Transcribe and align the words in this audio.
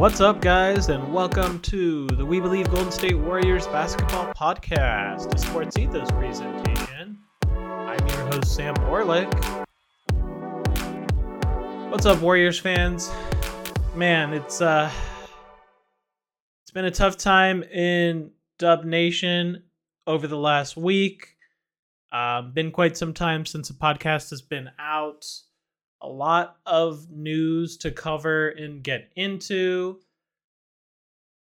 What's 0.00 0.22
up, 0.22 0.40
guys, 0.40 0.88
and 0.88 1.12
welcome 1.12 1.60
to 1.60 2.06
the 2.06 2.24
We 2.24 2.40
Believe 2.40 2.70
Golden 2.70 2.90
State 2.90 3.18
Warriors 3.18 3.66
basketball 3.66 4.32
podcast, 4.32 5.30
a 5.34 5.36
Sports 5.36 5.76
Ethos 5.76 6.10
presentation. 6.12 7.18
I'm 7.46 8.08
your 8.08 8.16
host, 8.32 8.54
Sam 8.54 8.74
Orlik. 8.76 9.30
What's 11.90 12.06
up, 12.06 12.18
Warriors 12.22 12.58
fans? 12.58 13.12
Man, 13.94 14.32
it's 14.32 14.62
uh, 14.62 14.90
it's 16.62 16.70
been 16.72 16.86
a 16.86 16.90
tough 16.90 17.18
time 17.18 17.62
in 17.62 18.30
Dub 18.58 18.86
Nation 18.86 19.64
over 20.06 20.26
the 20.26 20.38
last 20.38 20.78
week. 20.78 21.26
Uh, 22.10 22.40
been 22.40 22.70
quite 22.70 22.96
some 22.96 23.12
time 23.12 23.44
since 23.44 23.68
the 23.68 23.74
podcast 23.74 24.30
has 24.30 24.40
been 24.40 24.70
out 24.78 25.26
a 26.02 26.08
lot 26.08 26.56
of 26.66 27.10
news 27.10 27.76
to 27.78 27.90
cover 27.90 28.48
and 28.50 28.82
get 28.82 29.10
into. 29.16 30.00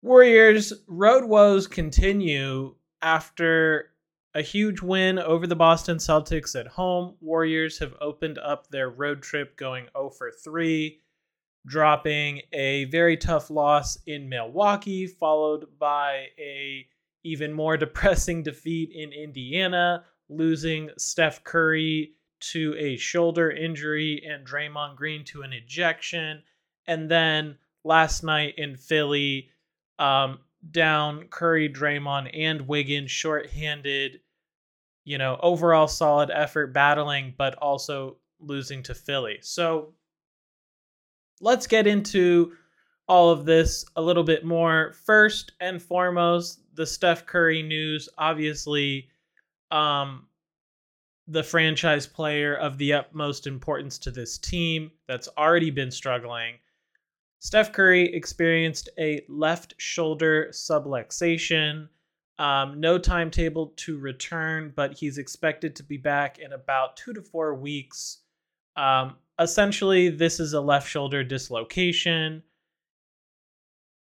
Warriors 0.02 0.72
road 0.86 1.24
woes 1.24 1.66
continue 1.66 2.74
after 3.02 3.90
a 4.34 4.42
huge 4.42 4.80
win 4.80 5.18
over 5.18 5.46
the 5.46 5.56
Boston 5.56 5.98
Celtics 5.98 6.58
at 6.58 6.66
home. 6.66 7.16
Warriors 7.20 7.78
have 7.78 7.94
opened 8.00 8.38
up 8.38 8.68
their 8.68 8.88
road 8.88 9.22
trip 9.22 9.56
going 9.56 9.86
0 9.96 10.10
for 10.10 10.30
3, 10.30 10.98
dropping 11.66 12.42
a 12.52 12.84
very 12.86 13.16
tough 13.16 13.50
loss 13.50 13.98
in 14.06 14.28
Milwaukee, 14.28 15.06
followed 15.06 15.66
by 15.78 16.28
a 16.38 16.86
even 17.24 17.52
more 17.52 17.76
depressing 17.76 18.42
defeat 18.42 18.90
in 18.94 19.12
Indiana, 19.12 20.04
losing 20.28 20.90
Steph 20.96 21.42
Curry 21.44 22.14
to 22.40 22.74
a 22.78 22.96
shoulder 22.96 23.50
injury 23.50 24.22
and 24.26 24.46
Draymond 24.46 24.96
Green 24.96 25.24
to 25.26 25.42
an 25.42 25.52
ejection. 25.52 26.42
And 26.86 27.10
then 27.10 27.56
last 27.84 28.22
night 28.22 28.54
in 28.56 28.76
Philly, 28.76 29.48
um, 29.98 30.40
down 30.70 31.26
Curry, 31.28 31.68
Draymond, 31.68 32.30
and 32.34 32.66
Wiggins, 32.66 33.10
shorthanded, 33.10 34.20
you 35.04 35.18
know, 35.18 35.38
overall 35.42 35.88
solid 35.88 36.30
effort 36.30 36.72
battling, 36.72 37.34
but 37.36 37.54
also 37.56 38.16
losing 38.40 38.82
to 38.84 38.94
Philly. 38.94 39.38
So 39.42 39.94
let's 41.40 41.66
get 41.66 41.86
into 41.86 42.52
all 43.08 43.30
of 43.30 43.44
this 43.44 43.84
a 43.96 44.02
little 44.02 44.22
bit 44.22 44.44
more. 44.44 44.92
First 45.04 45.52
and 45.60 45.82
foremost, 45.82 46.60
the 46.74 46.86
Steph 46.86 47.26
Curry 47.26 47.62
news. 47.62 48.08
Obviously, 48.18 49.08
um, 49.70 50.26
the 51.30 51.42
franchise 51.44 52.06
player 52.06 52.56
of 52.56 52.76
the 52.76 52.92
utmost 52.92 53.46
importance 53.46 53.98
to 53.98 54.10
this 54.10 54.36
team 54.36 54.90
that's 55.06 55.28
already 55.38 55.70
been 55.70 55.90
struggling. 55.90 56.56
Steph 57.38 57.72
Curry 57.72 58.12
experienced 58.12 58.88
a 58.98 59.24
left 59.28 59.74
shoulder 59.78 60.48
subluxation. 60.50 61.88
Um, 62.38 62.80
no 62.80 62.98
timetable 62.98 63.68
to 63.76 63.98
return, 63.98 64.72
but 64.74 64.98
he's 64.98 65.18
expected 65.18 65.76
to 65.76 65.84
be 65.84 65.96
back 65.96 66.38
in 66.38 66.52
about 66.52 66.96
two 66.96 67.12
to 67.12 67.22
four 67.22 67.54
weeks. 67.54 68.18
Um, 68.76 69.16
essentially, 69.38 70.08
this 70.08 70.40
is 70.40 70.52
a 70.52 70.60
left 70.60 70.88
shoulder 70.88 71.22
dislocation. 71.22 72.42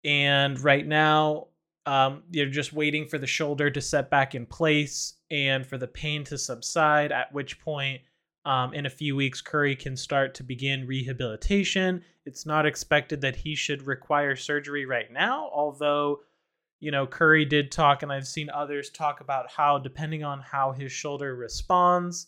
And 0.03 0.59
right 0.59 0.85
now, 0.85 1.47
um, 1.85 2.23
you're 2.31 2.47
just 2.47 2.73
waiting 2.73 3.07
for 3.07 3.17
the 3.17 3.27
shoulder 3.27 3.69
to 3.69 3.81
set 3.81 4.09
back 4.09 4.33
in 4.35 4.45
place 4.45 5.15
and 5.29 5.65
for 5.65 5.77
the 5.77 5.87
pain 5.87 6.23
to 6.25 6.37
subside, 6.37 7.11
at 7.11 7.31
which 7.33 7.59
point, 7.59 8.01
um, 8.45 8.73
in 8.73 8.85
a 8.85 8.89
few 8.89 9.15
weeks, 9.15 9.41
Curry 9.41 9.75
can 9.75 9.97
start 9.97 10.35
to 10.35 10.43
begin 10.43 10.87
rehabilitation. 10.87 12.03
It's 12.25 12.45
not 12.45 12.65
expected 12.65 13.21
that 13.21 13.35
he 13.35 13.55
should 13.55 13.87
require 13.87 14.35
surgery 14.35 14.85
right 14.85 15.11
now, 15.11 15.49
although, 15.53 16.21
you 16.79 16.91
know, 16.91 17.07
Curry 17.07 17.45
did 17.45 17.71
talk, 17.71 18.03
and 18.03 18.11
I've 18.11 18.27
seen 18.27 18.49
others 18.49 18.89
talk 18.89 19.21
about 19.21 19.51
how, 19.51 19.79
depending 19.79 20.23
on 20.23 20.41
how 20.41 20.71
his 20.71 20.91
shoulder 20.91 21.35
responds, 21.35 22.27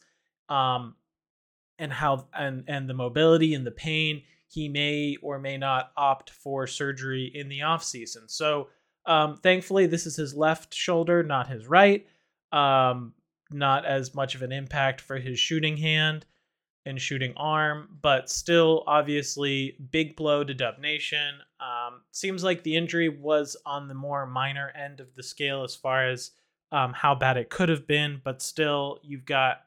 um, 0.49 0.95
and 1.79 1.93
how 1.93 2.27
and 2.33 2.63
and 2.67 2.89
the 2.89 2.93
mobility 2.93 3.53
and 3.53 3.65
the 3.65 3.71
pain, 3.71 4.23
he 4.47 4.69
may 4.69 5.17
or 5.21 5.37
may 5.39 5.57
not 5.57 5.91
opt 5.95 6.31
for 6.31 6.65
surgery 6.65 7.31
in 7.33 7.49
the 7.49 7.61
off 7.61 7.83
season. 7.83 8.27
So 8.27 8.69
um, 9.07 9.37
thankfully, 9.37 9.87
this 9.87 10.05
is 10.05 10.15
his 10.15 10.35
left 10.35 10.73
shoulder, 10.73 11.23
not 11.23 11.47
his 11.47 11.67
right. 11.67 12.05
Um, 12.51 13.13
not 13.49 13.85
as 13.85 14.13
much 14.13 14.35
of 14.35 14.41
an 14.41 14.51
impact 14.51 15.01
for 15.01 15.17
his 15.17 15.39
shooting 15.39 15.77
hand 15.77 16.25
and 16.85 17.01
shooting 17.01 17.33
arm, 17.35 17.97
but 18.01 18.29
still, 18.29 18.83
obviously, 18.87 19.77
big 19.91 20.15
blow 20.15 20.43
to 20.43 20.53
Dub 20.53 20.79
Nation. 20.79 21.39
Um, 21.59 22.01
seems 22.11 22.43
like 22.43 22.63
the 22.63 22.75
injury 22.75 23.09
was 23.09 23.57
on 23.65 23.87
the 23.87 23.93
more 23.93 24.25
minor 24.25 24.71
end 24.75 24.99
of 24.99 25.13
the 25.15 25.23
scale 25.23 25.63
as 25.63 25.75
far 25.75 26.07
as 26.07 26.31
um, 26.71 26.93
how 26.93 27.15
bad 27.15 27.37
it 27.37 27.49
could 27.49 27.69
have 27.69 27.87
been, 27.87 28.21
but 28.23 28.41
still, 28.41 28.99
you've 29.01 29.25
got 29.25 29.61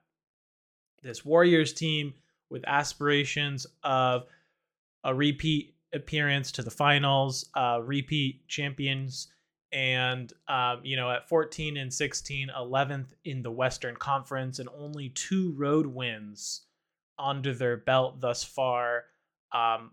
this 1.03 1.25
Warriors 1.25 1.73
team 1.73 2.15
with 2.51 2.65
aspirations 2.67 3.67
of 3.83 4.25
a 5.05 5.15
repeat 5.15 5.75
appearance 5.93 6.53
to 6.53 6.63
the 6.63 6.71
finals, 6.71 7.49
uh, 7.57 7.81
repeat 7.83 8.47
champions, 8.49 9.29
and 9.73 10.33
um, 10.49 10.81
you 10.83 10.97
know 10.97 11.11
at 11.11 11.29
14 11.29 11.77
and 11.77 11.93
16, 11.93 12.51
11th 12.57 13.13
in 13.25 13.43
the 13.43 13.51
Western 13.51 13.97
Conference, 13.97 14.59
and 14.59 14.69
only 14.77 15.11
two 15.11 15.53
road 15.57 15.87
wins 15.87 16.63
under 17.19 17.55
their 17.55 17.77
belt 17.77 18.21
thus 18.21 18.43
far. 18.43 19.05
Um, 19.53 19.93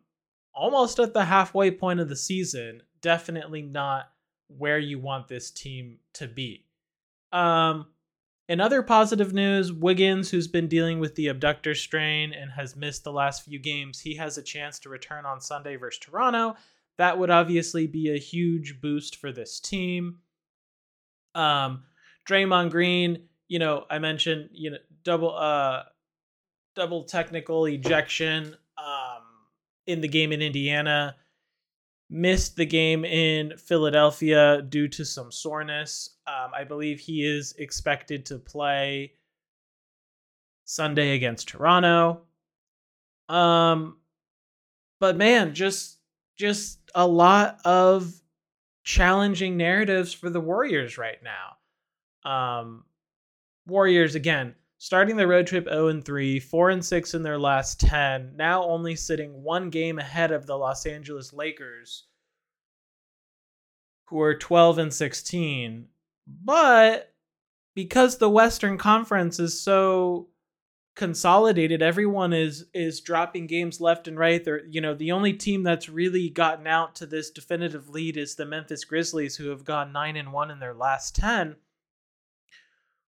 almost 0.57 1.00
at 1.00 1.13
the 1.13 1.25
halfway 1.25 1.72
point 1.72 2.00
of 2.00 2.09
the 2.09 2.16
season. 2.16 2.81
Definitely 3.02 3.62
not 3.62 4.09
where 4.47 4.80
you 4.80 5.00
want 5.00 5.28
this 5.28 5.52
team 5.52 6.00
to 6.13 6.28
be. 6.28 6.66
Um, 7.31 7.86
in 8.50 8.62
other 8.62 8.81
positive 8.81 9.34
news, 9.34 9.74
Wiggins, 9.74 10.31
who's 10.31 10.47
been 10.47 10.68
dealing 10.68 11.00
with 11.00 11.16
the 11.16 11.28
adductor 11.28 11.75
strain 11.75 12.34
and 12.34 12.52
has 12.52 12.75
missed 12.75 13.03
the 13.03 13.12
last 13.12 13.44
few 13.44 13.59
games, 13.59 14.00
he 14.00 14.16
has 14.16 14.38
a 14.38 14.44
chance 14.44 14.80
to 14.80 14.90
return 14.90 15.25
on 15.25 15.41
Sunday 15.41 15.75
versus 15.75 16.00
Toronto. 16.00 16.56
That 16.97 17.18
would 17.18 17.30
obviously 17.30 17.88
be 17.88 18.13
a 18.13 18.18
huge 18.18 18.80
boost 18.81 19.18
for 19.18 19.31
this 19.31 19.59
team. 19.59 20.19
Um, 21.36 21.84
Draymond 22.28 22.72
Green, 22.72 23.28
you 23.47 23.59
know, 23.59 23.86
I 23.90 24.00
mentioned, 24.00 24.50
you 24.52 24.72
know, 24.72 24.78
double 25.03 25.36
uh 25.36 25.84
double 26.75 27.03
technical 27.03 27.66
ejection 27.66 28.56
um 28.78 29.24
in 29.86 30.02
the 30.02 30.07
game 30.07 30.31
in 30.31 30.41
Indiana 30.41 31.16
missed 32.09 32.56
the 32.56 32.66
game 32.66 33.03
in 33.03 33.57
Philadelphia 33.57 34.62
due 34.62 34.88
to 34.88 35.03
some 35.03 35.31
soreness. 35.31 36.16
Um, 36.25 36.51
I 36.56 36.63
believe 36.63 37.00
he 37.00 37.25
is 37.25 37.53
expected 37.57 38.25
to 38.28 38.40
play 38.40 39.13
Sunday 40.66 41.16
against 41.16 41.50
Toronto. 41.50 42.22
Um, 43.29 43.97
but 45.00 45.18
man, 45.18 45.53
just 45.53 45.97
just 46.38 46.79
a 46.95 47.06
lot 47.06 47.59
of 47.66 48.13
challenging 48.84 49.57
narratives 49.57 50.13
for 50.13 50.29
the 50.29 50.39
Warriors 50.39 50.97
right 50.97 51.18
now. 51.24 52.29
Um, 52.29 52.85
Warriors 53.66 54.16
again 54.16 54.56
starting 54.77 55.17
the 55.17 55.27
road 55.27 55.47
trip 55.47 55.65
0 55.65 55.88
and 55.88 56.05
3, 56.05 56.39
4 56.39 56.69
and 56.69 56.85
6 56.85 57.13
in 57.13 57.23
their 57.23 57.39
last 57.39 57.79
10, 57.79 58.33
now 58.35 58.63
only 58.63 58.95
sitting 58.95 59.43
one 59.43 59.69
game 59.69 59.99
ahead 59.99 60.31
of 60.31 60.45
the 60.45 60.57
Los 60.57 60.85
Angeles 60.85 61.33
Lakers, 61.33 62.05
who 64.05 64.21
are 64.21 64.35
12 64.35 64.77
and 64.77 64.93
16. 64.93 65.88
But 66.27 67.13
because 67.73 68.17
the 68.17 68.29
Western 68.29 68.77
Conference 68.77 69.39
is 69.39 69.59
so 69.59 70.29
consolidated, 70.95 71.81
everyone 71.81 72.33
is 72.33 72.65
is 72.73 73.01
dropping 73.01 73.47
games 73.47 73.80
left 73.80 74.07
and 74.07 74.18
right. 74.18 74.44
They're, 74.44 74.65
you 74.65 74.81
know, 74.81 74.94
the 74.94 75.12
only 75.12 75.33
team 75.33 75.63
that's 75.63 75.89
really 75.89 76.30
gotten 76.30 76.68
out 76.68 76.95
to 76.95 77.06
this 77.06 77.31
definitive 77.31 77.89
lead 77.89 78.18
is 78.18 78.35
the 78.35 78.45
Memphis 78.45 78.83
Grizzlies, 78.83 79.35
who 79.38 79.50
have 79.50 79.63
gone 79.63 79.91
9 79.91 80.18
and 80.18 80.33
1 80.33 80.51
in 80.51 80.59
their 80.59 80.73
last 80.73 81.15
10 81.15 81.56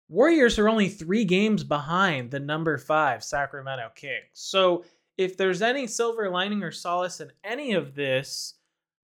Warriors 0.09 0.57
are 0.57 0.67
only 0.67 0.89
three 0.89 1.23
games 1.23 1.63
behind 1.63 2.31
the 2.31 2.39
number 2.39 2.77
five 2.77 3.23
Sacramento 3.23 3.91
Kings. 3.95 4.25
So 4.33 4.83
if 5.17 5.37
there's 5.37 5.61
any 5.61 5.85
silver 5.85 6.29
lining 6.29 6.63
or 6.63 6.71
solace 6.71 7.21
in 7.21 7.31
any 7.43 7.73
of 7.73 7.93
this, 7.93 8.55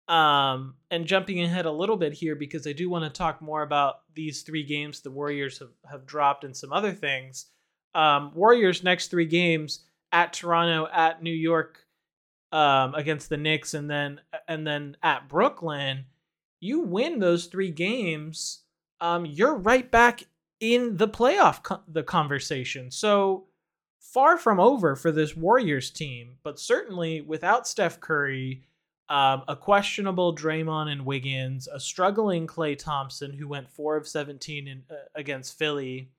um, 0.07 0.75
and 0.91 1.05
jumping 1.05 1.41
ahead 1.41 1.65
a 1.65 1.71
little 1.71 1.95
bit 1.95 2.13
here 2.13 2.35
because 2.35 2.67
I 2.67 2.73
do 2.73 2.89
want 2.89 3.05
to 3.05 3.09
talk 3.09 3.41
more 3.41 3.63
about 3.63 4.01
these 4.15 4.41
three 4.41 4.63
games 4.63 4.99
the 4.99 5.11
Warriors 5.11 5.59
have, 5.59 5.71
have 5.89 6.05
dropped 6.05 6.43
and 6.43 6.55
some 6.55 6.73
other 6.73 6.91
things. 6.91 7.45
Um, 7.95 8.31
Warriors 8.33 8.83
next 8.83 9.09
three 9.09 9.25
games 9.25 9.85
at 10.11 10.33
Toronto, 10.33 10.87
at 10.91 11.23
New 11.23 11.33
York, 11.33 11.85
um, 12.51 12.95
against 12.95 13.29
the 13.29 13.37
Knicks, 13.37 13.73
and 13.73 13.89
then 13.89 14.19
and 14.47 14.65
then 14.67 14.97
at 15.01 15.29
Brooklyn. 15.29 16.05
You 16.59 16.81
win 16.81 17.19
those 17.19 17.47
three 17.47 17.71
games, 17.71 18.61
um, 19.01 19.25
you're 19.25 19.55
right 19.55 19.89
back 19.89 20.23
in 20.63 20.95
the 20.95 21.07
playoff 21.09 21.61
co- 21.63 21.81
the 21.87 22.03
conversation. 22.03 22.89
So 22.89 23.47
far 23.99 24.37
from 24.37 24.59
over 24.61 24.95
for 24.95 25.11
this 25.11 25.35
Warriors 25.35 25.91
team, 25.91 26.37
but 26.41 26.57
certainly 26.57 27.19
without 27.19 27.67
Steph 27.67 27.99
Curry, 27.99 28.63
um, 29.09 29.43
a 29.49 29.57
questionable 29.57 30.33
Draymond 30.33 30.89
and 30.89 31.05
Wiggins, 31.05 31.67
a 31.67 31.79
struggling 31.79 32.47
Klay 32.47 32.77
Thompson 32.77 33.33
who 33.33 33.47
went 33.49 33.69
four 33.69 33.97
of 33.97 34.07
seventeen 34.07 34.67
in, 34.67 34.83
uh, 34.89 34.95
against 35.15 35.57
Philly, 35.57 36.09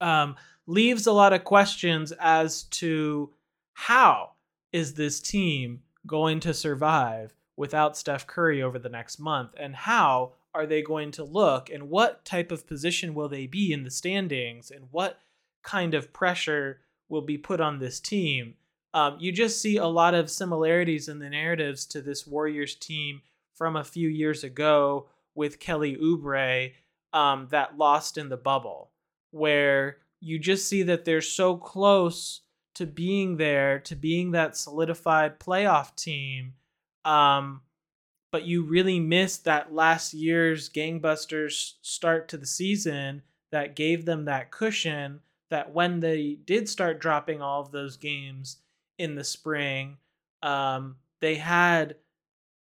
um, 0.00 0.36
leaves 0.66 1.08
a 1.08 1.12
lot 1.12 1.32
of 1.32 1.42
questions 1.42 2.12
as 2.20 2.62
to 2.64 3.30
how 3.72 4.30
is 4.72 4.94
this 4.94 5.18
team 5.20 5.82
going 6.06 6.38
to 6.40 6.54
survive 6.54 7.34
without 7.56 7.96
Steph 7.96 8.26
Curry 8.26 8.62
over 8.62 8.78
the 8.78 8.88
next 8.88 9.18
month, 9.18 9.50
and 9.58 9.74
how 9.74 10.32
are 10.54 10.66
they 10.66 10.82
going 10.82 11.10
to 11.12 11.24
look, 11.24 11.70
and 11.70 11.88
what 11.88 12.24
type 12.24 12.52
of 12.52 12.66
position 12.66 13.14
will 13.14 13.28
they 13.28 13.46
be 13.46 13.72
in 13.72 13.84
the 13.84 13.90
standings, 13.90 14.70
and 14.70 14.88
what 14.90 15.18
kind 15.62 15.94
of 15.94 16.12
pressure 16.12 16.80
will 17.08 17.22
be 17.22 17.38
put 17.38 17.60
on 17.60 17.78
this 17.78 18.00
team 18.00 18.54
um, 18.94 19.16
you 19.18 19.32
just 19.32 19.60
see 19.60 19.76
a 19.76 19.86
lot 19.86 20.14
of 20.14 20.30
similarities 20.30 21.08
in 21.08 21.18
the 21.18 21.30
narratives 21.30 21.86
to 21.86 22.02
this 22.02 22.26
Warriors 22.26 22.74
team 22.74 23.22
from 23.54 23.76
a 23.76 23.84
few 23.84 24.08
years 24.08 24.44
ago 24.44 25.08
with 25.34 25.60
Kelly 25.60 25.96
Oubre 25.96 26.72
um, 27.12 27.48
that 27.50 27.78
lost 27.78 28.18
in 28.18 28.28
the 28.28 28.36
bubble, 28.36 28.90
where 29.30 29.98
you 30.20 30.38
just 30.38 30.68
see 30.68 30.82
that 30.82 31.04
they're 31.04 31.22
so 31.22 31.56
close 31.56 32.42
to 32.74 32.86
being 32.86 33.36
there, 33.36 33.78
to 33.80 33.96
being 33.96 34.32
that 34.32 34.56
solidified 34.56 35.40
playoff 35.40 35.94
team. 35.94 36.54
Um, 37.04 37.62
but 38.32 38.44
you 38.44 38.64
really 38.64 38.98
missed 38.98 39.44
that 39.44 39.72
last 39.72 40.12
year's 40.12 40.68
gangbusters 40.68 41.74
start 41.82 42.28
to 42.28 42.36
the 42.36 42.46
season 42.46 43.22
that 43.52 43.76
gave 43.76 44.04
them 44.04 44.24
that 44.24 44.50
cushion 44.50 45.20
that 45.50 45.72
when 45.72 46.00
they 46.00 46.38
did 46.46 46.68
start 46.68 46.98
dropping 46.98 47.40
all 47.42 47.60
of 47.60 47.70
those 47.70 47.96
games, 47.96 48.56
in 48.98 49.14
the 49.16 49.24
spring, 49.24 49.96
um, 50.42 50.96
they 51.20 51.34
had 51.34 51.96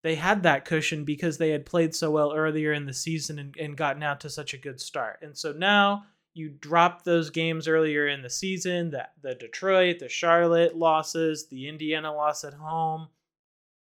they 0.02 0.14
had 0.14 0.44
that 0.44 0.64
cushion 0.64 1.04
because 1.04 1.38
they 1.38 1.50
had 1.50 1.66
played 1.66 1.94
so 1.94 2.10
well 2.10 2.32
earlier 2.32 2.72
in 2.72 2.86
the 2.86 2.92
season 2.92 3.38
and, 3.38 3.56
and 3.56 3.76
gotten 3.76 4.02
out 4.02 4.20
to 4.20 4.30
such 4.30 4.54
a 4.54 4.58
good 4.58 4.80
start. 4.80 5.18
And 5.22 5.36
so 5.36 5.52
now 5.52 6.04
you 6.32 6.50
drop 6.50 7.02
those 7.02 7.30
games 7.30 7.66
earlier 7.66 8.06
in 8.06 8.22
the 8.22 8.30
season, 8.30 8.90
that 8.90 9.14
the 9.22 9.34
Detroit, 9.34 9.98
the 9.98 10.08
Charlotte 10.08 10.76
losses, 10.76 11.48
the 11.48 11.66
Indiana 11.66 12.14
loss 12.14 12.44
at 12.44 12.54
home, 12.54 13.08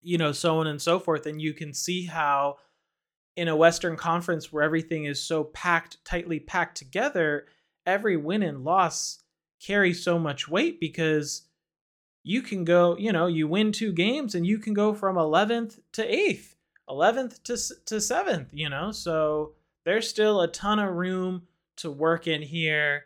you 0.03 0.19
know, 0.19 0.33
so 0.33 0.59
on 0.59 0.67
and 0.67 0.81
so 0.81 0.99
forth. 0.99 1.27
And 1.27 1.41
you 1.41 1.53
can 1.53 1.73
see 1.73 2.07
how 2.07 2.57
in 3.37 3.49
a 3.49 3.57
Western 3.57 3.97
Conference 3.97 4.53
where 4.53 4.63
everything 4.63 5.05
is 5.05 5.23
so 5.23 5.45
packed, 5.45 6.05
tightly 6.05 6.41
packed 6.41 6.77
together, 6.77 7.47
every 7.87 8.17
win 8.17 8.43
and 8.43 8.65
loss 8.65 9.23
carry 9.65 9.93
so 9.93 10.19
much 10.19 10.49
weight 10.49 10.81
because 10.81 11.43
you 12.23 12.43
can 12.43 12.65
go, 12.65 12.97
you 12.97 13.13
know, 13.13 13.27
you 13.27 13.49
win 13.49 13.73
two 13.73 13.93
games 13.93 14.35
and 14.35 14.47
you 14.47 14.59
can 14.59 14.75
go 14.75 14.93
from 14.93 15.17
11th 15.17 15.79
to 15.93 16.07
8th, 16.07 16.55
11th 16.89 17.43
to 17.45 17.57
to 17.87 17.95
7th, 17.97 18.49
you 18.53 18.69
know. 18.69 18.93
So 18.93 19.55
there's 19.85 20.09
still 20.09 20.41
a 20.41 20.49
ton 20.49 20.79
of 20.79 20.95
room 20.95 21.43
to 21.79 21.91
work 21.91 22.27
in 22.27 22.43
here. 22.43 23.05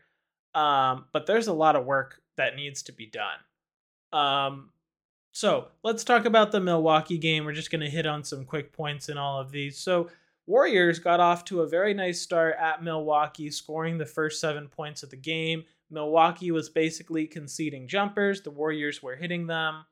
Um, 0.55 1.07
but 1.13 1.27
there's 1.27 1.49
a 1.49 1.53
lot 1.53 1.77
of 1.77 1.85
work 1.85 2.21
that 2.37 2.57
needs 2.57 2.83
to 2.85 2.93
be 2.93 3.07
done. 3.07 3.39
Um, 4.13 4.71
so 5.35 5.67
let's 5.83 6.05
talk 6.05 6.25
about 6.27 6.53
the 6.53 6.61
Milwaukee 6.61 7.19
game. 7.19 7.45
We're 7.45 7.53
just 7.53 7.73
going 7.73 7.81
to 7.81 7.91
hit 7.91 8.07
on 8.07 8.23
some 8.23 8.45
quick 8.45 8.73
points 8.73 9.09
in 9.09 9.19
all 9.19 9.41
of 9.41 9.51
these. 9.51 9.77
So, 9.77 10.09
Warriors 10.47 10.99
got 10.99 11.21
off 11.21 11.45
to 11.47 11.63
a 11.63 11.67
very 11.69 11.93
nice 11.93 12.21
start 12.21 12.57
at 12.61 12.85
Milwaukee, 12.85 13.51
scoring 13.51 13.99
the 13.99 14.07
first 14.07 14.41
seven 14.41 14.69
points 14.69 15.03
of 15.03 15.11
the 15.11 15.17
game. 15.17 15.65
Milwaukee 15.91 16.51
was 16.51 16.69
basically 16.69 17.27
conceding 17.27 17.89
jumpers. 17.89 18.43
The 18.43 18.51
Warriors 18.51 19.03
were 19.03 19.17
hitting 19.17 19.47
them. 19.47 19.87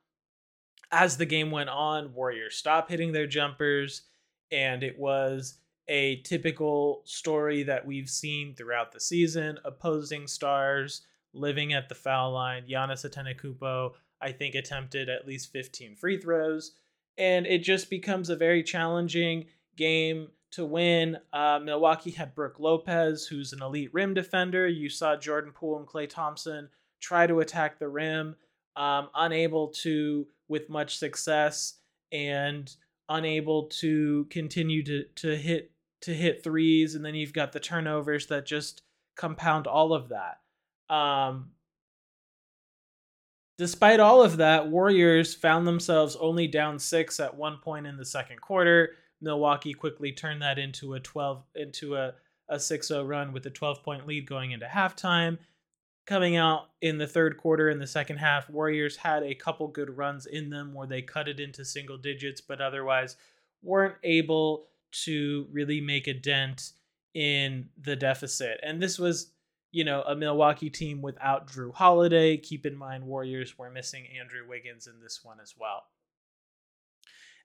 As 0.93 1.17
the 1.17 1.27
game 1.27 1.51
went 1.51 1.71
on, 1.71 2.13
Warriors 2.13 2.55
stopped 2.55 2.91
hitting 2.91 3.13
their 3.13 3.27
jumpers, 3.27 4.03
and 4.51 4.83
it 4.83 4.99
was 4.99 5.55
a 5.89 6.17
typical 6.21 7.03
story 7.05 7.63
that 7.63 7.85
we've 7.85 8.11
seen 8.11 8.55
throughout 8.55 8.93
the 8.93 9.01
season. 9.01 9.59
Opposing 9.65 10.27
stars 10.27 11.03
living 11.33 11.73
at 11.73 11.89
the 11.89 11.95
foul 11.95 12.33
line. 12.33 12.65
Giannis 12.69 13.09
Antetokounmpo, 13.09 13.93
I 14.23 14.33
think, 14.33 14.55
attempted 14.55 15.09
at 15.09 15.27
least 15.27 15.53
15 15.53 15.97
free 15.97 16.19
throws, 16.19 16.73
and 17.19 17.47
it 17.47 17.59
just 17.59 17.91
becomes 17.91 18.31
a 18.31 18.37
very 18.37 18.63
challenging 18.63 19.47
game 19.77 20.29
to 20.53 20.65
win. 20.65 21.19
Uh, 21.33 21.59
Milwaukee 21.63 22.11
had 22.11 22.35
Brook 22.35 22.57
Lopez, 22.59 23.27
who's 23.27 23.53
an 23.53 23.63
elite 23.63 23.93
rim 23.93 24.15
defender. 24.15 24.69
You 24.69 24.89
saw 24.89 25.17
Jordan 25.17 25.53
Poole 25.53 25.79
and 25.79 25.87
Klay 25.87 26.09
Thompson 26.09 26.69
try 27.01 27.27
to 27.27 27.41
attack 27.41 27.79
the 27.79 27.89
rim, 27.89 28.37
um, 28.77 29.09
unable 29.15 29.69
to 29.69 30.27
with 30.49 30.69
much 30.69 30.99
success, 30.99 31.75
and 32.13 32.75
unable 33.09 33.65
to 33.65 34.27
continue 34.31 34.83
to 34.85 35.05
to 35.17 35.37
hit 35.37 35.73
to 36.03 36.15
hit 36.15 36.45
threes. 36.45 36.95
And 36.95 37.05
then 37.05 37.15
you've 37.15 37.33
got 37.33 37.53
the 37.53 37.61
turnovers 37.61 38.27
that 38.27 38.47
just 38.47 38.83
compound 39.17 39.67
all 39.67 39.93
of 39.93 40.11
that. 40.11 40.41
Um, 40.95 41.51
despite 43.63 44.01
all 44.01 44.25
of 44.25 44.39
that, 44.39 44.67
Warriors 44.67 45.37
found 45.37 45.69
themselves 45.69 46.17
only 46.17 46.49
down 46.49 46.81
six 46.81 47.21
at 47.21 47.37
one 47.37 47.59
point 47.59 47.87
in 47.87 47.97
the 47.97 48.05
second 48.05 48.41
quarter. 48.41 48.97
Milwaukee 49.21 49.73
quickly 49.73 50.11
turned 50.11 50.43
that 50.43 50.59
into 50.59 50.95
a 50.95 51.01
12 51.01 51.45
into 51.55 51.95
a 51.95 52.15
a 52.49 52.57
6-0 52.57 53.09
run 53.09 53.33
with 53.33 53.47
a 53.47 53.51
12 53.51 53.85
point 53.85 54.05
lead 54.05 54.27
going 54.27 54.51
into 54.51 54.67
halftime. 54.67 55.39
Coming 56.07 56.35
out 56.35 56.71
in 56.81 56.99
the 56.99 57.07
third 57.07 57.37
quarter 57.37 57.71
in 57.71 57.79
the 57.79 57.87
second 57.87 58.17
half, 58.17 58.51
Warriors 58.51 58.97
had 58.97 59.23
a 59.23 59.37
couple 59.37 59.69
good 59.69 59.97
runs 59.97 60.27
in 60.27 60.51
them 60.51 60.75
where 60.75 60.89
they 60.89 61.03
cut 61.03 61.29
it 61.29 61.39
into 61.39 61.65
single 61.65 61.97
digits, 61.97 62.41
but 62.41 62.61
otherwise 62.61 63.17
weren't 63.63 63.95
able 64.03 64.67
to 65.05 65.47
really 65.53 65.81
make 65.81 66.09
a 66.09 66.15
dent 66.15 66.73
in 67.15 67.69
the 67.81 67.95
deficit. 67.95 68.59
And 68.65 68.83
this 68.83 68.99
was, 68.99 69.32
you 69.73 69.85
know, 69.85 70.03
a 70.03 70.15
Milwaukee 70.15 70.71
team 70.71 71.01
without 71.01 71.49
Jrue 71.49 71.75
Holiday. 71.75 72.37
Keep 72.37 72.67
in 72.67 72.77
mind, 72.77 73.05
Warriors 73.05 73.59
were 73.59 73.71
missing 73.71 74.07
Andrew 74.21 74.47
Wiggins 74.47 74.87
in 74.87 75.01
this 75.01 75.21
one 75.23 75.41
as 75.41 75.55
well. 75.59 75.85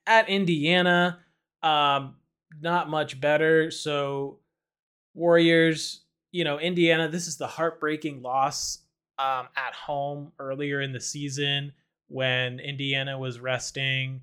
At 0.05 0.29
Indiana, 0.29 1.19
um, 1.63 2.17
not 2.61 2.89
much 2.89 3.19
better. 3.19 3.71
So 3.71 4.39
Warriors, 5.13 6.01
you 6.31 6.43
know, 6.43 6.59
Indiana, 6.59 7.07
this 7.07 7.27
is 7.27 7.37
the 7.37 7.47
heartbreaking 7.47 8.21
loss 8.21 8.79
um, 9.17 9.47
at 9.55 9.73
home 9.73 10.31
earlier 10.37 10.81
in 10.81 10.91
the 10.91 10.99
season 10.99 11.71
when 12.07 12.59
Indiana 12.59 13.17
was 13.17 13.39
resting 13.39 14.21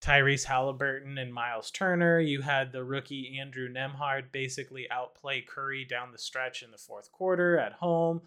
Tyrese 0.00 0.44
Halliburton 0.44 1.18
and 1.18 1.32
Miles 1.32 1.70
Turner. 1.70 2.20
You 2.20 2.40
had 2.40 2.72
the 2.72 2.84
rookie 2.84 3.38
Andrew 3.40 3.68
Nembhard 3.68 4.30
basically 4.32 4.88
outplay 4.90 5.40
Curry 5.42 5.84
down 5.84 6.12
the 6.12 6.18
stretch 6.18 6.62
in 6.62 6.70
the 6.70 6.78
fourth 6.78 7.10
quarter 7.10 7.58
at 7.58 7.72
home. 7.72 8.20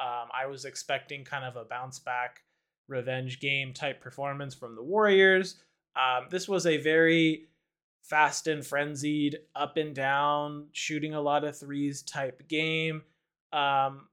Um, 0.00 0.28
I 0.32 0.46
was 0.46 0.64
expecting 0.64 1.24
kind 1.24 1.44
of 1.44 1.56
a 1.56 1.64
bounce 1.64 1.98
back 1.98 2.42
revenge 2.88 3.40
game 3.40 3.74
type 3.74 4.00
performance 4.00 4.54
from 4.54 4.74
the 4.74 4.82
Warriors. 4.82 5.56
Um, 5.96 6.28
this 6.30 6.48
was 6.48 6.66
a 6.66 6.78
very 6.78 7.48
fast 8.02 8.46
and 8.46 8.64
frenzied, 8.64 9.38
up 9.54 9.76
and 9.76 9.94
down, 9.94 10.68
shooting 10.72 11.14
a 11.14 11.20
lot 11.20 11.44
of 11.44 11.58
threes 11.58 12.02
type 12.02 12.48
game. 12.48 13.02
Um, 13.52 14.08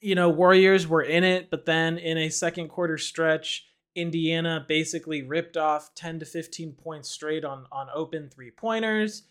you 0.00 0.14
know, 0.14 0.30
Warriors 0.30 0.86
were 0.86 1.02
in 1.02 1.24
it, 1.24 1.50
but 1.50 1.66
then 1.66 1.98
in 1.98 2.16
a 2.16 2.30
second 2.30 2.68
quarter 2.68 2.96
stretch, 2.96 3.66
Indiana 3.96 4.64
basically 4.68 5.22
ripped 5.22 5.56
off 5.56 5.94
10 5.94 6.20
to 6.20 6.26
15 6.26 6.72
points 6.74 7.08
straight 7.08 7.44
on 7.44 7.66
on 7.72 7.88
open 7.92 8.28
three 8.28 8.50
pointers. 8.50 9.24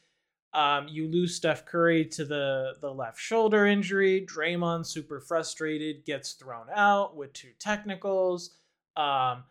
Um, 0.54 0.88
you 0.88 1.08
lose 1.08 1.36
Steph 1.36 1.66
Curry 1.66 2.06
to 2.06 2.26
the 2.26 2.74
the 2.82 2.94
left 2.94 3.20
shoulder 3.20 3.66
injury. 3.66 4.26
Draymond 4.28 4.86
super 4.86 5.20
frustrated, 5.20 6.06
gets 6.06 6.34
thrown 6.34 6.68
out 6.74 7.16
with 7.16 7.34
two 7.34 7.52
technicals. 7.60 8.56
Um, 8.98 9.44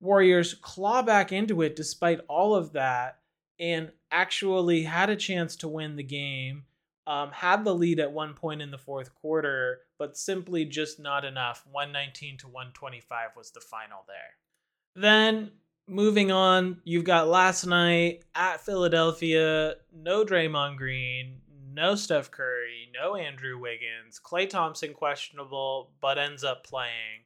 Warriors 0.00 0.54
claw 0.54 1.02
back 1.02 1.32
into 1.32 1.62
it 1.62 1.74
despite 1.74 2.20
all 2.28 2.54
of 2.54 2.72
that 2.74 3.20
and 3.58 3.90
actually 4.10 4.82
had 4.82 5.08
a 5.08 5.16
chance 5.16 5.56
to 5.56 5.68
win 5.68 5.96
the 5.96 6.02
game. 6.02 6.64
Um, 7.06 7.30
had 7.30 7.64
the 7.64 7.74
lead 7.74 8.00
at 8.00 8.12
one 8.12 8.34
point 8.34 8.60
in 8.60 8.70
the 8.70 8.78
fourth 8.78 9.14
quarter, 9.14 9.80
but 9.98 10.16
simply 10.16 10.64
just 10.64 11.00
not 11.00 11.24
enough. 11.24 11.64
119 11.70 12.38
to 12.38 12.46
125 12.46 13.30
was 13.36 13.50
the 13.50 13.60
final 13.60 14.04
there. 14.06 15.02
Then 15.02 15.52
moving 15.88 16.30
on, 16.30 16.80
you've 16.84 17.04
got 17.04 17.28
last 17.28 17.66
night 17.66 18.24
at 18.34 18.60
Philadelphia, 18.60 19.74
no 19.92 20.24
Draymond 20.24 20.76
Green, 20.76 21.40
no 21.72 21.94
Steph 21.94 22.30
Curry, 22.30 22.88
no 22.92 23.16
Andrew 23.16 23.58
Wiggins, 23.58 24.20
Klay 24.24 24.48
Thompson 24.48 24.94
questionable, 24.94 25.92
but 26.00 26.18
ends 26.18 26.42
up 26.42 26.64
playing. 26.64 27.24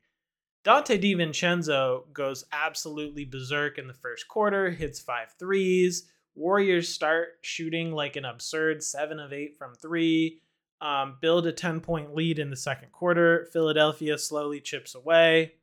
Donte 0.64 1.00
DiVincenzo 1.00 2.12
goes 2.12 2.44
absolutely 2.52 3.24
berserk 3.24 3.78
in 3.78 3.86
the 3.86 3.94
first 3.94 4.28
quarter, 4.28 4.70
hits 4.70 5.00
five 5.00 5.34
threes. 5.38 6.08
Warriors 6.34 6.88
start 6.88 7.38
shooting 7.40 7.92
like 7.92 8.16
an 8.16 8.24
absurd 8.24 8.82
seven 8.82 9.18
of 9.18 9.32
eight 9.32 9.56
from 9.56 9.74
three, 9.74 10.42
um, 10.80 11.16
build 11.20 11.46
a 11.46 11.52
10 11.52 11.80
point 11.80 12.14
lead 12.14 12.38
in 12.38 12.50
the 12.50 12.56
second 12.56 12.92
quarter. 12.92 13.48
Philadelphia 13.52 14.18
slowly 14.18 14.60
chips 14.60 14.94
away. 14.94 15.54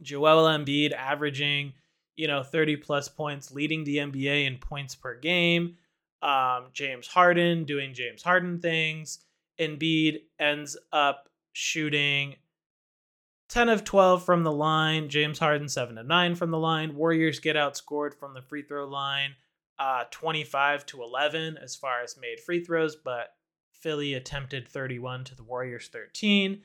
Joel 0.00 0.48
Embiid 0.48 0.92
averaging, 0.92 1.72
you 2.16 2.26
know, 2.26 2.42
30 2.42 2.76
plus 2.76 3.08
points, 3.08 3.52
leading 3.52 3.84
the 3.84 3.98
NBA 3.98 4.46
in 4.46 4.58
points 4.58 4.94
per 4.94 5.18
game. 5.18 5.76
Um, 6.22 6.66
James 6.72 7.06
Harden 7.06 7.64
doing 7.64 7.94
James 7.94 8.22
Harden 8.22 8.60
things. 8.60 9.20
Embiid 9.60 10.22
ends 10.38 10.76
up 10.92 11.28
shooting 11.52 12.36
10 13.50 13.68
of 13.68 13.84
12 13.84 14.24
from 14.24 14.42
the 14.42 14.52
line. 14.52 15.08
James 15.08 15.38
Harden 15.38 15.68
7 15.68 15.98
of 15.98 16.06
9 16.06 16.34
from 16.34 16.50
the 16.50 16.58
line. 16.58 16.96
Warriors 16.96 17.40
get 17.40 17.56
outscored 17.56 18.14
from 18.14 18.34
the 18.34 18.42
free 18.42 18.62
throw 18.62 18.86
line 18.86 19.34
uh, 19.78 20.04
25 20.10 20.86
to 20.86 21.02
11 21.02 21.58
as 21.58 21.76
far 21.76 22.02
as 22.02 22.16
made 22.16 22.40
free 22.40 22.62
throws, 22.64 22.96
but 22.96 23.34
Philly 23.84 24.14
attempted 24.14 24.66
31 24.66 25.24
to 25.24 25.34
the 25.34 25.42
Warriors 25.44 25.88
13. 25.92 26.62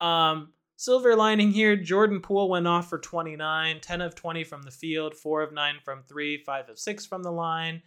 Um, 0.00 0.54
silver 0.76 1.14
lining 1.14 1.52
here 1.52 1.76
Jordan 1.76 2.20
Poole 2.20 2.48
went 2.48 2.66
off 2.66 2.88
for 2.88 2.98
29, 2.98 3.80
10 3.80 4.00
of 4.00 4.14
20 4.14 4.42
from 4.42 4.62
the 4.62 4.70
field, 4.70 5.14
4 5.14 5.42
of 5.42 5.52
9 5.52 5.74
from 5.84 6.02
3, 6.02 6.38
5 6.38 6.68
of 6.70 6.78
6 6.78 7.06
from 7.06 7.22
the 7.22 7.30
line. 7.30 7.82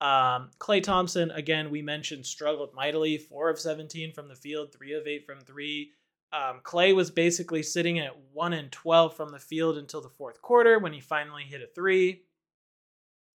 Um, 0.00 0.50
Klay 0.58 0.82
Thompson, 0.82 1.30
again, 1.30 1.70
we 1.70 1.82
mentioned 1.82 2.26
struggled 2.26 2.74
mightily, 2.74 3.16
4 3.16 3.48
of 3.48 3.60
17 3.60 4.12
from 4.12 4.26
the 4.26 4.34
field, 4.34 4.74
3 4.74 4.94
of 4.94 5.06
8 5.06 5.24
from 5.24 5.38
3. 5.38 5.92
Um, 6.32 6.60
Klay 6.64 6.96
was 6.96 7.12
basically 7.12 7.62
sitting 7.62 8.00
at 8.00 8.18
1 8.32 8.52
and 8.52 8.72
12 8.72 9.16
from 9.16 9.30
the 9.30 9.38
field 9.38 9.78
until 9.78 10.00
the 10.00 10.08
fourth 10.08 10.42
quarter 10.42 10.80
when 10.80 10.92
he 10.92 11.00
finally 11.00 11.44
hit 11.44 11.62
a 11.62 11.68
3. 11.76 12.20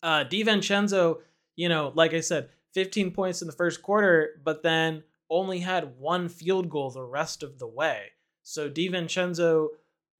Uh, 0.03 0.25
DiVincenzo, 0.25 1.19
you 1.55 1.69
know, 1.69 1.93
like 1.95 2.13
I 2.13 2.21
said, 2.21 2.49
15 2.75 3.11
points 3.13 3.43
in 3.43 3.47
the 3.47 3.53
first 3.53 3.83
quarter, 3.83 4.41
but 4.45 4.63
then 4.63 5.03
only 5.29 5.61
had 5.61 5.99
one 5.99 6.29
field 6.29 6.69
goal 6.69 6.91
the 6.91 7.03
rest 7.03 7.43
of 7.43 7.59
the 7.59 7.67
way. 7.67 8.07
So 8.43 8.69
DiVincenzo 8.69 9.69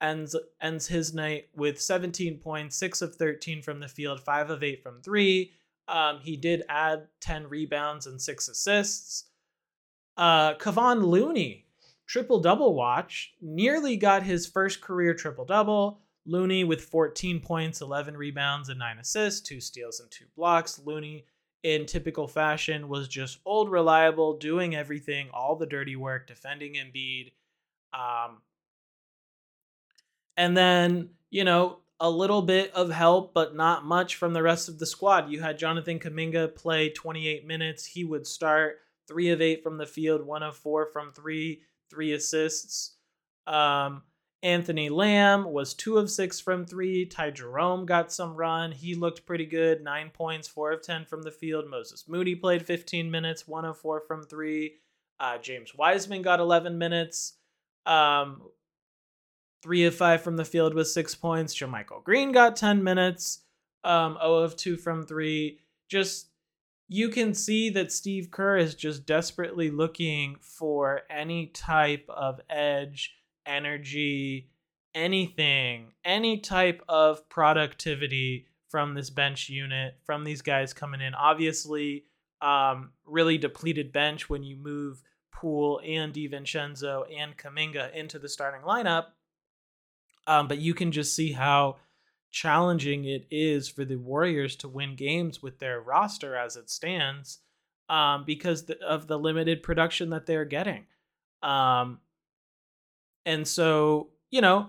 ends 0.01 0.37
ends 0.61 0.87
his 0.87 1.13
night 1.13 1.49
with 1.55 1.81
17 1.81 2.39
points, 2.39 2.77
six 2.77 3.03
of 3.03 3.17
13 3.17 3.63
from 3.63 3.81
the 3.81 3.89
field, 3.89 4.21
five 4.21 4.51
of 4.51 4.63
eight 4.63 4.83
from 4.83 5.03
three. 5.03 5.53
Um, 5.89 6.21
he 6.23 6.37
did 6.37 6.63
add 6.69 7.09
10 7.21 7.49
rebounds 7.49 8.07
and 8.07 8.21
six 8.21 8.49
assists. 8.49 9.25
Uh, 10.17 10.55
Kevon 10.55 11.05
Looney, 11.05 11.67
triple 12.07 12.41
double 12.41 12.75
watch, 12.75 13.35
nearly 13.41 13.97
got 13.97 14.23
his 14.23 14.47
first 14.47 14.81
career 14.81 15.15
triple 15.15 15.45
double. 15.45 16.01
Looney 16.27 16.65
with 16.65 16.83
14 16.83 17.41
points, 17.41 17.81
11 17.81 18.17
rebounds, 18.17 18.69
and 18.69 18.79
9 18.79 18.99
assists, 18.99 19.41
2 19.41 19.61
steals, 19.61 20.01
and 20.01 20.11
2 20.11 20.27
blocks. 20.37 20.79
Looney, 20.85 21.25
in 21.63 21.87
typical 21.87 22.27
fashion, 22.27 22.89
was 22.89 23.09
just 23.09 23.39
old 23.45 23.71
reliable, 23.71 24.39
doing 24.39 24.75
everything, 24.75 25.29
all 25.33 25.57
the 25.57 25.67
dirty 25.67 25.97
work, 25.97 26.27
defending 26.27 26.75
Embiid. 26.75 27.33
Um, 27.93 28.39
and 30.37 30.57
then, 30.57 31.11
you 31.31 31.45
know, 31.45 31.79
a 32.01 32.11
little 32.11 32.41
bit 32.41 32.73
of 32.73 32.91
help, 32.91 33.35
but 33.35 33.55
not 33.55 33.85
much 33.85 34.17
from 34.17 34.33
the 34.33 34.43
rest 34.43 34.69
of 34.69 34.79
the 34.79 34.87
squad. 34.87 35.31
You 35.31 35.43
had 35.43 35.59
Jonathan 35.59 35.99
Kuminga 35.99 36.55
play 36.55 36.89
28 36.89 37.47
minutes. 37.47 37.85
He 37.85 38.05
would 38.05 38.27
start 38.27 38.79
three 39.07 39.29
of 39.29 39.43
eight 39.43 39.63
from 39.63 39.77
the 39.77 39.87
field, 39.87 40.23
one 40.23 40.43
of 40.43 40.57
four 40.57 40.87
from 40.87 41.13
three, 41.13 41.61
three 41.91 42.13
assists. 42.13 42.95
Um, 43.47 44.03
Anthony 44.43 44.89
Lamb 44.89 45.45
was 45.45 45.75
two 45.75 45.99
of 45.99 46.11
six 46.11 46.41
from 46.41 46.65
three. 46.65 47.05
Ty 47.05 47.31
Jerome 47.31 47.85
got 47.85 48.11
some 48.11 48.35
run. 48.35 48.73
He 48.73 48.95
looked 48.95 49.27
pretty 49.27 49.45
good. 49.45 49.83
Nine 49.83 50.11
points, 50.11 50.49
four 50.49 50.73
of 50.73 50.83
10 50.83 51.05
from 51.05 51.23
the 51.23 51.31
field. 51.31 51.69
Moses 51.69 52.09
Moody 52.09 52.35
played 52.35 52.65
15 52.65 53.11
minutes, 53.11 53.47
one 53.47 53.67
of 53.67 53.77
four 53.77 54.01
from 54.01 54.23
three. 54.23 54.77
Uh, 55.19 55.37
James 55.37 55.75
Wiseman 55.75 56.23
got 56.23 56.41
11 56.41 56.79
minutes. 56.79 57.35
Um, 57.85 58.41
three 59.63 59.85
of 59.85 59.95
five 59.95 60.23
from 60.23 60.39
the 60.39 60.45
field 60.47 60.73
with 60.73 60.89
six 60.89 61.15
points. 61.15 61.55
JaMychal 61.55 62.03
Green 62.03 62.33
got 62.33 62.57
10 62.57 62.83
minutes. 62.83 63.41
Um, 63.85 64.17
0 64.21 64.37
of 64.37 64.57
two 64.57 64.79
from 64.79 65.05
three. 65.05 65.61
Just 65.89 66.29
you 66.89 67.11
can 67.11 67.35
see 67.35 67.69
that 67.71 67.93
Steve 67.93 68.31
Kerr 68.31 68.57
is 68.57 68.75
just 68.75 69.05
desperately 69.05 69.71
looking 69.71 70.37
for 70.41 71.03
any 71.11 71.47
type 71.49 72.05
of 72.09 72.41
edge 72.49 73.15
energy, 73.51 74.49
anything, 74.95 75.93
any 76.05 76.39
type 76.39 76.83
of 76.89 77.29
productivity 77.29 78.47
from 78.69 78.95
this 78.95 79.11
bench 79.11 79.49
unit, 79.49 79.97
from 80.05 80.25
these 80.25 80.43
guys 80.43 80.73
coming 80.73 81.01
in. 81.01 81.15
Obviously, 81.15 82.05
um, 82.41 82.93
really 83.05 83.37
depleted 83.37 83.93
bench 83.93 84.31
when 84.31 84.43
you 84.43 84.57
move 84.57 85.03
Poole 85.33 85.81
and 85.85 86.13
DiVincenzo 86.13 87.05
and 87.15 87.37
Kuminga 87.37 87.93
into 87.95 88.19
the 88.19 88.29
starting 88.29 88.63
lineup. 88.63 89.07
Um, 90.27 90.49
but 90.49 90.59
you 90.59 90.75
can 90.75 90.93
just 90.93 91.15
see 91.15 91.33
how 91.33 91.77
challenging 92.31 93.05
it 93.05 93.27
is 93.31 93.69
for 93.69 93.85
the 93.85 93.97
Warriors 93.97 94.55
to 94.57 94.69
win 94.69 94.95
games 94.95 95.43
with 95.43 95.59
their 95.59 95.81
roster 95.81 96.37
as 96.37 96.57
it 96.57 96.71
stands 96.71 97.39
um, 97.89 98.25
because 98.25 98.71
of 98.87 99.09
the 99.09 99.19
limited 99.19 99.63
production 99.63 100.11
that 100.11 100.27
they're 100.27 100.45
getting. 100.45 100.87
Um, 101.43 101.99
and 103.31 103.47
so, 103.47 104.09
you 104.33 104.41
know, 104.41 104.69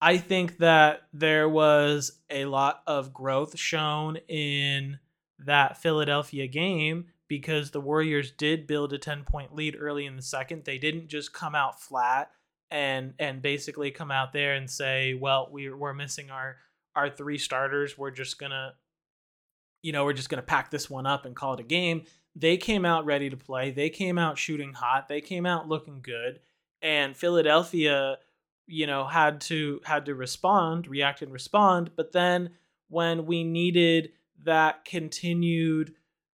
I 0.00 0.16
think 0.16 0.58
that 0.58 1.02
there 1.12 1.48
was 1.48 2.18
a 2.28 2.46
lot 2.46 2.82
of 2.84 3.14
growth 3.14 3.56
shown 3.56 4.16
in 4.26 4.98
that 5.38 5.80
Philadelphia 5.80 6.48
game 6.48 7.06
because 7.28 7.70
the 7.70 7.80
Warriors 7.80 8.32
did 8.32 8.66
build 8.66 8.92
a 8.92 8.98
10 8.98 9.22
point 9.22 9.54
lead 9.54 9.76
early 9.78 10.04
in 10.04 10.16
the 10.16 10.22
second. 10.22 10.64
They 10.64 10.78
didn't 10.78 11.06
just 11.06 11.32
come 11.32 11.54
out 11.54 11.80
flat 11.80 12.32
and 12.72 13.14
and 13.20 13.40
basically 13.40 13.92
come 13.92 14.10
out 14.10 14.32
there 14.32 14.54
and 14.54 14.68
say, 14.68 15.14
well, 15.14 15.48
we 15.52 15.70
we're 15.70 15.94
missing 15.94 16.28
our 16.28 16.56
our 16.96 17.08
three 17.08 17.38
starters. 17.38 17.96
We're 17.96 18.10
just 18.10 18.36
to 18.40 18.72
you 19.82 19.92
know, 19.92 20.04
we're 20.04 20.12
just 20.12 20.28
going 20.28 20.42
to 20.42 20.46
pack 20.46 20.72
this 20.72 20.90
one 20.90 21.06
up 21.06 21.24
and 21.24 21.36
call 21.36 21.54
it 21.54 21.60
a 21.60 21.62
game. 21.62 22.02
They 22.34 22.56
came 22.56 22.84
out 22.84 23.06
ready 23.06 23.30
to 23.30 23.36
play. 23.36 23.70
They 23.70 23.90
came 23.90 24.18
out 24.18 24.38
shooting 24.38 24.72
hot. 24.72 25.06
They 25.06 25.20
came 25.20 25.46
out 25.46 25.68
looking 25.68 26.00
good 26.02 26.40
and 26.82 27.16
Philadelphia, 27.16 28.18
you 28.66 28.86
know, 28.86 29.04
had 29.06 29.40
to 29.42 29.80
had 29.84 30.06
to 30.06 30.14
respond, 30.14 30.86
react 30.86 31.22
and 31.22 31.32
respond. 31.32 31.90
But 31.96 32.12
then 32.12 32.50
when 32.88 33.26
we 33.26 33.44
needed 33.44 34.12
that 34.44 34.84
continued 34.84 35.94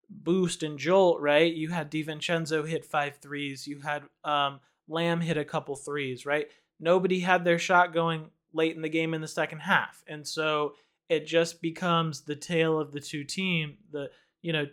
boost 0.08 0.62
and 0.62 0.78
jolt, 0.78 1.20
right? 1.20 1.52
You 1.52 1.70
had 1.70 1.90
DiVincenzo 1.90 2.66
hit 2.66 2.84
five 2.84 3.16
threes. 3.16 3.66
You 3.66 3.80
had 3.80 4.02
um, 4.22 4.60
Lamb 4.88 5.20
hit 5.20 5.36
a 5.36 5.44
couple 5.44 5.76
threes, 5.76 6.26
right? 6.26 6.48
Nobody 6.78 7.20
had 7.20 7.44
their 7.44 7.58
shot 7.58 7.92
going 7.92 8.30
late 8.52 8.76
in 8.76 8.82
the 8.82 8.88
game 8.88 9.14
in 9.14 9.20
the 9.20 9.28
second 9.28 9.60
half, 9.60 10.02
and 10.06 10.26
so 10.26 10.74
it 11.08 11.26
just 11.26 11.60
becomes 11.60 12.22
the 12.22 12.36
tale 12.36 12.78
of 12.78 12.92
the 12.92 13.00
two 13.00 13.24
team. 13.24 13.78
The 13.90 14.10
you 14.42 14.52
know 14.52 14.66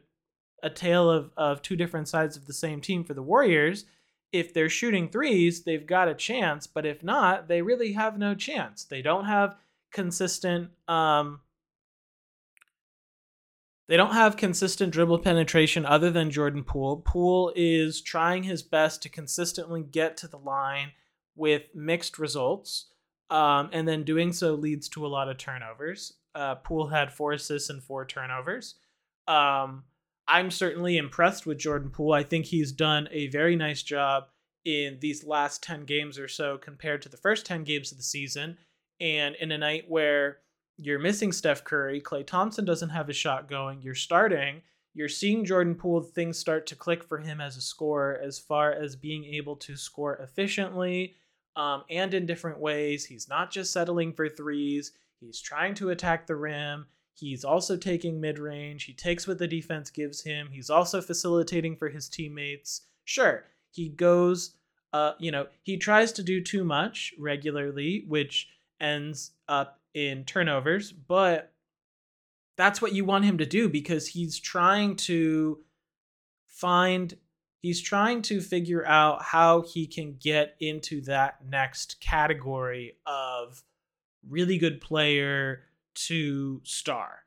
a 0.63 0.69
tale 0.69 1.09
of 1.09 1.31
of 1.37 1.61
two 1.61 1.75
different 1.75 2.07
sides 2.07 2.37
of 2.37 2.45
the 2.45 2.53
same 2.53 2.81
team 2.81 3.03
for 3.03 3.13
the 3.13 3.23
Warriors 3.23 3.85
if 4.31 4.53
they're 4.53 4.69
shooting 4.69 5.09
threes, 5.09 5.63
they've 5.63 5.85
got 5.85 6.07
a 6.07 6.15
chance, 6.15 6.67
but 6.67 6.85
if 6.85 7.03
not, 7.03 7.47
they 7.47 7.61
really 7.61 7.93
have 7.93 8.17
no 8.17 8.33
chance. 8.33 8.83
They 8.83 9.01
don't 9.01 9.25
have 9.25 9.55
consistent 9.91 10.69
um 10.87 11.41
they 13.91 13.97
don't 13.97 14.13
have 14.13 14.37
consistent 14.37 14.93
dribble 14.93 15.19
penetration 15.19 15.85
other 15.85 16.09
than 16.11 16.31
Jordan 16.31 16.63
Poole. 16.63 17.03
Poole 17.03 17.51
is 17.57 18.01
trying 18.01 18.43
his 18.43 18.63
best 18.63 19.01
to 19.01 19.09
consistently 19.09 19.83
get 19.83 20.15
to 20.17 20.29
the 20.29 20.37
line 20.37 20.93
with 21.35 21.63
mixed 21.75 22.17
results. 22.17 22.85
Um, 23.29 23.69
and 23.73 23.85
then 23.85 24.03
doing 24.03 24.31
so 24.31 24.53
leads 24.53 24.87
to 24.89 25.05
a 25.05 25.09
lot 25.09 25.27
of 25.27 25.37
turnovers. 25.37 26.13
Uh, 26.33 26.55
Poole 26.55 26.87
had 26.87 27.11
four 27.11 27.33
assists 27.33 27.69
and 27.69 27.83
four 27.83 28.05
turnovers. 28.05 28.75
Um, 29.27 29.83
I'm 30.31 30.49
certainly 30.49 30.95
impressed 30.95 31.45
with 31.45 31.57
Jordan 31.57 31.89
Poole. 31.89 32.13
I 32.13 32.23
think 32.23 32.45
he's 32.45 32.71
done 32.71 33.09
a 33.11 33.27
very 33.27 33.57
nice 33.57 33.83
job 33.83 34.27
in 34.63 34.97
these 35.01 35.25
last 35.25 35.61
10 35.61 35.83
games 35.83 36.17
or 36.17 36.29
so 36.29 36.57
compared 36.57 37.01
to 37.01 37.09
the 37.09 37.17
first 37.17 37.45
10 37.45 37.65
games 37.65 37.91
of 37.91 37.97
the 37.97 38.03
season. 38.03 38.57
And 39.01 39.35
in 39.35 39.51
a 39.51 39.57
night 39.57 39.85
where 39.89 40.37
you're 40.77 40.99
missing 40.99 41.33
Steph 41.33 41.65
Curry, 41.65 41.99
Klay 41.99 42.25
Thompson 42.25 42.63
doesn't 42.63 42.91
have 42.91 43.09
a 43.09 43.13
shot 43.13 43.49
going, 43.49 43.81
you're 43.81 43.93
starting, 43.93 44.61
you're 44.93 45.09
seeing 45.09 45.43
Jordan 45.43 45.75
Poole, 45.75 46.01
things 46.01 46.37
start 46.37 46.65
to 46.67 46.77
click 46.77 47.03
for 47.03 47.17
him 47.17 47.41
as 47.41 47.57
a 47.57 47.61
scorer 47.61 48.17
as 48.23 48.39
far 48.39 48.71
as 48.71 48.95
being 48.95 49.25
able 49.25 49.57
to 49.57 49.75
score 49.75 50.15
efficiently 50.15 51.15
um, 51.57 51.83
and 51.89 52.13
in 52.13 52.25
different 52.25 52.59
ways. 52.59 53.03
He's 53.03 53.27
not 53.27 53.51
just 53.51 53.73
settling 53.73 54.13
for 54.13 54.29
threes, 54.29 54.93
he's 55.19 55.41
trying 55.41 55.73
to 55.75 55.89
attack 55.89 56.25
the 56.25 56.37
rim. 56.37 56.85
He's 57.13 57.43
also 57.43 57.77
taking 57.77 58.19
mid 58.19 58.39
range. 58.39 58.85
He 58.85 58.93
takes 58.93 59.27
what 59.27 59.37
the 59.37 59.47
defense 59.47 59.89
gives 59.89 60.23
him. 60.23 60.49
He's 60.51 60.69
also 60.69 61.01
facilitating 61.01 61.75
for 61.75 61.89
his 61.89 62.09
teammates. 62.09 62.81
Sure, 63.03 63.45
he 63.71 63.89
goes, 63.89 64.55
uh, 64.93 65.13
you 65.19 65.31
know, 65.31 65.47
he 65.63 65.77
tries 65.77 66.11
to 66.13 66.23
do 66.23 66.41
too 66.41 66.63
much 66.63 67.13
regularly, 67.17 68.05
which 68.07 68.49
ends 68.79 69.31
up 69.47 69.79
in 69.93 70.23
turnovers, 70.23 70.91
but 70.91 71.51
that's 72.57 72.81
what 72.81 72.93
you 72.93 73.05
want 73.05 73.25
him 73.25 73.37
to 73.37 73.45
do 73.45 73.69
because 73.69 74.07
he's 74.07 74.39
trying 74.39 74.95
to 74.95 75.59
find 76.47 77.15
he's 77.61 77.81
trying 77.81 78.21
to 78.23 78.41
figure 78.41 78.85
out 78.85 79.21
how 79.23 79.61
he 79.61 79.85
can 79.85 80.15
get 80.19 80.55
into 80.59 81.01
that 81.01 81.37
next 81.47 81.99
category 82.01 82.97
of 83.05 83.63
really 84.27 84.57
good 84.57 84.81
player 84.81 85.63
to 85.93 86.61
star. 86.63 87.19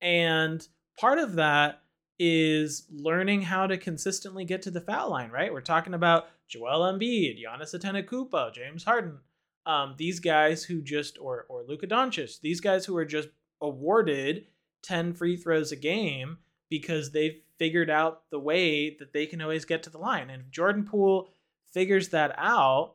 And 0.00 0.66
part 0.98 1.18
of 1.18 1.34
that 1.34 1.82
is 2.18 2.86
learning 2.90 3.42
how 3.42 3.66
to 3.66 3.76
consistently 3.76 4.44
get 4.44 4.62
to 4.62 4.70
the 4.70 4.80
foul 4.80 5.10
line, 5.10 5.30
right? 5.30 5.52
We're 5.52 5.60
talking 5.60 5.94
about 5.94 6.28
Joel 6.48 6.92
Embiid, 6.92 7.42
Giannis 7.42 7.74
Antetokounmpo, 7.74 8.52
James 8.54 8.84
Harden, 8.84 9.18
um, 9.66 9.94
these 9.98 10.20
guys 10.20 10.64
who 10.64 10.80
just 10.80 11.18
or 11.18 11.44
or 11.48 11.64
Luka 11.64 11.86
Doncic, 11.86 12.40
these 12.40 12.60
guys 12.60 12.86
who 12.86 12.96
are 12.96 13.04
just 13.04 13.28
awarded 13.60 14.46
10 14.82 15.14
free 15.14 15.36
throws 15.36 15.72
a 15.72 15.76
game 15.76 16.38
because 16.68 17.10
they've 17.10 17.40
figured 17.58 17.90
out 17.90 18.22
the 18.30 18.38
way 18.38 18.96
that 18.98 19.12
they 19.12 19.26
can 19.26 19.40
always 19.40 19.64
get 19.64 19.82
to 19.82 19.90
the 19.90 19.98
line. 19.98 20.30
And 20.30 20.42
if 20.42 20.50
Jordan 20.50 20.84
Poole 20.84 21.30
figures 21.72 22.08
that 22.10 22.34
out, 22.38 22.94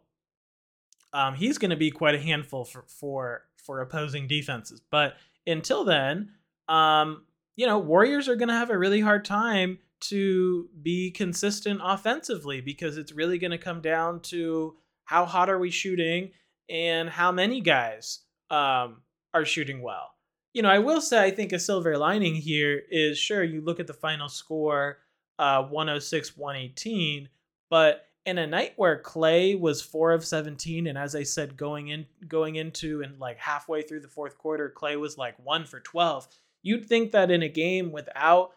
um, 1.13 1.35
he's 1.35 1.57
going 1.57 1.71
to 1.71 1.77
be 1.77 1.91
quite 1.91 2.15
a 2.15 2.19
handful 2.19 2.65
for, 2.65 2.85
for 2.87 3.43
for 3.57 3.81
opposing 3.81 4.27
defenses. 4.27 4.81
But 4.89 5.17
until 5.45 5.83
then, 5.83 6.31
um, 6.67 7.23
you 7.55 7.67
know, 7.67 7.77
Warriors 7.77 8.27
are 8.27 8.35
going 8.35 8.49
to 8.49 8.55
have 8.55 8.69
a 8.69 8.77
really 8.77 9.01
hard 9.01 9.23
time 9.23 9.79
to 10.01 10.67
be 10.81 11.11
consistent 11.11 11.79
offensively 11.83 12.59
because 12.59 12.97
it's 12.97 13.11
really 13.11 13.37
going 13.37 13.51
to 13.51 13.57
come 13.57 13.81
down 13.81 14.19
to 14.21 14.75
how 15.05 15.25
hot 15.25 15.49
are 15.49 15.59
we 15.59 15.69
shooting 15.69 16.31
and 16.69 17.09
how 17.09 17.31
many 17.31 17.61
guys 17.61 18.21
um, 18.49 19.01
are 19.33 19.45
shooting 19.45 19.81
well. 19.81 20.11
You 20.53 20.63
know, 20.63 20.69
I 20.69 20.79
will 20.79 21.01
say 21.01 21.23
I 21.23 21.31
think 21.31 21.53
a 21.53 21.59
silver 21.59 21.97
lining 21.97 22.35
here 22.35 22.81
is 22.89 23.17
sure 23.17 23.43
you 23.43 23.61
look 23.61 23.79
at 23.79 23.87
the 23.87 23.93
final 23.93 24.27
score 24.27 24.97
uh 25.39 25.63
106 25.63 26.37
118, 26.37 27.29
but 27.69 28.05
in 28.25 28.37
a 28.37 28.47
night 28.47 28.73
where 28.75 29.01
Klay 29.01 29.59
was 29.59 29.81
4 29.81 30.11
of 30.11 30.25
17 30.25 30.87
and 30.87 30.97
as 30.97 31.15
I 31.15 31.23
said 31.23 31.57
going 31.57 31.87
in 31.87 32.05
going 32.27 32.55
into 32.55 33.01
and 33.01 33.19
like 33.19 33.37
halfway 33.37 33.81
through 33.81 34.01
the 34.01 34.07
fourth 34.07 34.37
quarter 34.37 34.71
Klay 34.75 34.99
was 34.99 35.17
like 35.17 35.35
1 35.43 35.65
for 35.65 35.79
12. 35.79 36.27
You'd 36.61 36.85
think 36.85 37.11
that 37.11 37.31
in 37.31 37.41
a 37.41 37.49
game 37.49 37.91
without 37.91 38.51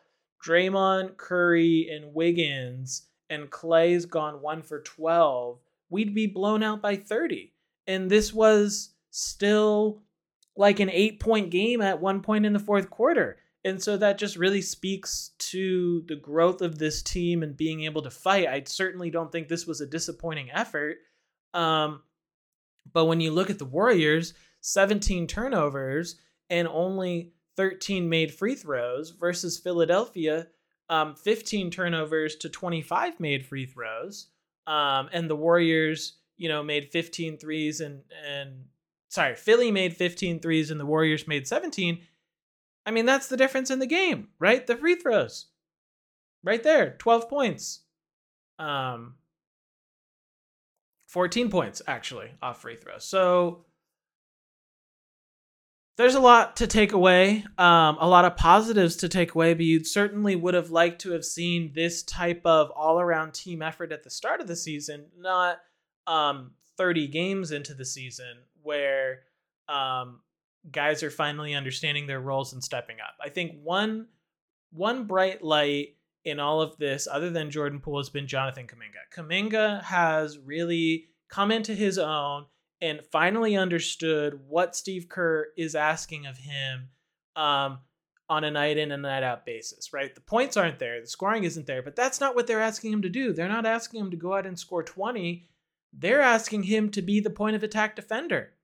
Draymond, 0.45 1.17
Curry 1.17 1.89
and 1.91 2.15
Wiggins 2.15 3.07
and 3.31 3.51
Klay's 3.51 4.05
gone 4.05 4.43
1 4.43 4.63
for 4.63 4.81
12, 4.81 5.59
we'd 5.89 6.15
be 6.15 6.27
blown 6.27 6.63
out 6.63 6.83
by 6.83 6.97
30. 6.97 7.53
And 7.87 8.11
this 8.11 8.33
was 8.33 8.91
still 9.11 10.03
like 10.57 10.81
an 10.81 10.89
8-point 10.89 11.51
game 11.51 11.81
at 11.81 12.01
one 12.01 12.21
point 12.21 12.47
in 12.47 12.53
the 12.53 12.59
fourth 12.59 12.91
quarter. 12.91 13.39
And 13.65 13.83
so 13.83 13.97
that 13.97 14.19
just 14.19 14.37
really 14.37 14.61
speaks 14.61 15.31
to 15.39 16.05
the 16.07 16.17
growth 16.17 16.61
of 16.61 16.79
this 16.79 17.03
team 17.03 17.43
and 17.43 17.57
being 17.57 17.85
able 17.85 18.03
to 18.03 18.11
fight. 18.11 18.47
I 18.47 18.63
certainly 18.67 19.11
don't 19.11 19.33
think 19.33 19.49
this 19.49 19.67
was 19.67 19.81
a 19.81 19.87
disappointing 19.87 20.51
effort. 20.51 20.99
Um, 21.55 22.03
but 22.93 23.07
when 23.07 23.21
you 23.21 23.31
look 23.31 23.49
at 23.49 23.59
the 23.59 23.65
Warriors, 23.65 24.35
17 24.61 25.27
turnovers 25.27 26.17
and 26.51 26.69
only 26.69 27.33
13 27.57 28.09
made 28.09 28.35
free 28.35 28.55
throws 28.55 29.11
versus 29.11 29.59
Philadelphia, 29.59 30.49
um, 30.91 31.15
15 31.15 31.71
turnovers 31.71 32.37
to 32.37 32.51
25 32.51 33.19
made 33.19 33.47
free 33.47 33.65
throws. 33.65 34.27
Um, 34.67 35.09
and 35.13 35.31
the 35.31 35.37
Warriors, 35.37 36.19
you 36.37 36.51
know, 36.51 36.63
made 36.63 36.91
15 36.91 37.39
threes 37.39 37.81
and, 37.81 38.03
and 38.29 38.65
sorry, 39.09 39.37
Philly 39.37 39.71
made 39.71 39.97
15 39.97 40.41
threes 40.41 40.71
and 40.71 40.79
the 40.79 40.87
Warriors 40.87 41.27
made 41.27 41.47
17 41.47 42.01
I 42.87 42.91
mean, 42.91 43.07
that's 43.07 43.29
the 43.29 43.37
difference 43.37 43.71
in 43.71 43.79
the 43.79 43.87
game, 43.87 44.29
right? 44.39 44.67
The 44.67 44.77
free 44.77 44.97
throws. 44.97 45.47
Right 46.43 46.63
there, 46.63 46.97
12 46.99 47.29
points. 47.29 47.81
Um 48.59 49.15
14 51.09 51.49
points 51.49 51.81
actually 51.87 52.33
off 52.43 52.63
free 52.63 52.77
throws. 52.77 53.05
So 53.05 53.67
there's 55.97 56.17
a 56.17 56.21
lot 56.21 56.57
to 56.57 56.67
take 56.67 56.93
away, 56.93 57.45
um, 57.57 57.97
a 58.01 58.09
lot 58.09 58.25
of 58.25 58.37
positives 58.37 58.97
to 58.97 59.09
take 59.09 59.33
away, 59.33 59.55
but 59.55 59.65
you 59.65 59.85
certainly 59.85 60.35
would 60.35 60.55
have 60.55 60.71
liked 60.71 61.01
to 61.03 61.13
have 61.13 61.25
seen 61.25 61.71
this 61.73 62.03
type 62.03 62.43
of 62.45 62.71
all 62.73 62.99
around 62.99 63.33
team 63.33 63.63
effort 63.63 63.93
at 63.93 64.03
the 64.03 64.11
start 64.11 64.41
of 64.41 64.49
the 64.49 64.57
season, 64.57 65.07
not 65.17 65.59
um, 66.09 66.51
30 66.77 67.07
games 67.07 67.53
into 67.53 67.75
the 67.75 67.85
season 67.85 68.39
where 68.63 69.21
um, 69.69 70.21
guys 70.71 71.03
are 71.03 71.11
finally 71.11 71.55
understanding 71.55 72.07
their 72.07 72.21
roles 72.21 72.53
and 72.53 72.63
stepping 72.63 72.97
up. 73.01 73.15
I 73.23 73.29
think 73.29 73.61
one 73.63 74.09
one 74.73 75.07
bright 75.07 75.43
light 75.43 75.97
in 76.25 76.41
all 76.41 76.61
of 76.61 76.77
this, 76.79 77.07
other 77.11 77.31
than 77.31 77.51
Jordan 77.51 77.81
Poole, 77.81 77.99
has 77.99 78.09
been 78.09 78.27
Jonathan 78.27 78.67
Kuminga. 78.67 79.15
Kuminga 79.15 79.83
has 79.85 80.39
really 80.39 81.07
come 81.29 81.51
into 81.51 81.75
his 81.75 81.99
own 81.99 82.47
and 82.81 83.05
finally 83.13 83.57
understood 83.57 84.41
what 84.49 84.75
Steve 84.75 85.09
Kerr 85.09 85.49
is 85.57 85.75
asking 85.75 86.27
of 86.27 86.37
him 86.37 86.89
um, 87.37 87.79
on 88.29 88.45
a 88.45 88.51
night 88.51 88.79
in 88.79 88.91
and 88.91 89.03
night 89.03 89.23
out 89.23 89.47
basis, 89.47 89.93
right? 89.93 90.15
The 90.15 90.21
points 90.21 90.57
aren't 90.57 90.79
there, 90.79 91.01
the 91.01 91.07
scoring 91.07 91.45
isn't 91.45 91.67
there, 91.67 91.83
but 91.83 91.95
that's 91.95 92.21
not 92.21 92.35
what 92.35 92.47
they're 92.47 92.61
asking 92.61 92.93
him 92.93 93.03
to 93.03 93.09
do. 93.09 93.33
They're 93.33 93.49
not 93.49 93.67
asking 93.67 94.01
him 94.01 94.11
to 94.11 94.17
go 94.17 94.35
out 94.35 94.47
and 94.47 94.59
score 94.59 94.83
20. 94.83 95.47
They're 95.93 96.21
asking 96.21 96.65
him 96.65 96.91
to 96.91 97.03
be 97.03 97.21
the 97.21 97.31
point 97.31 97.55
of 97.55 97.63
attack 97.63 97.97
defender. 97.97 98.55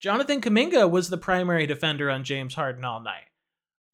Jonathan 0.00 0.40
Kuminga 0.40 0.90
was 0.90 1.08
the 1.08 1.16
primary 1.16 1.66
defender 1.66 2.10
on 2.10 2.24
James 2.24 2.54
Harden 2.54 2.84
all 2.84 3.00
night. 3.00 3.24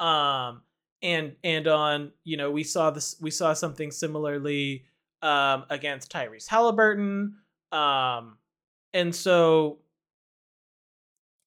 Um, 0.01 0.63
and 1.03 1.35
and 1.43 1.67
on 1.67 2.13
you 2.25 2.37
know 2.37 2.51
we 2.51 2.63
saw 2.63 2.91
this 2.91 3.17
we 3.21 3.31
saw 3.31 3.53
something 3.53 3.91
similarly 3.91 4.85
um, 5.21 5.65
against 5.71 6.13
Tyrese 6.13 6.49
Halliburton. 6.49 7.37
Um, 7.71 8.39
and 8.93 9.15
so 9.15 9.79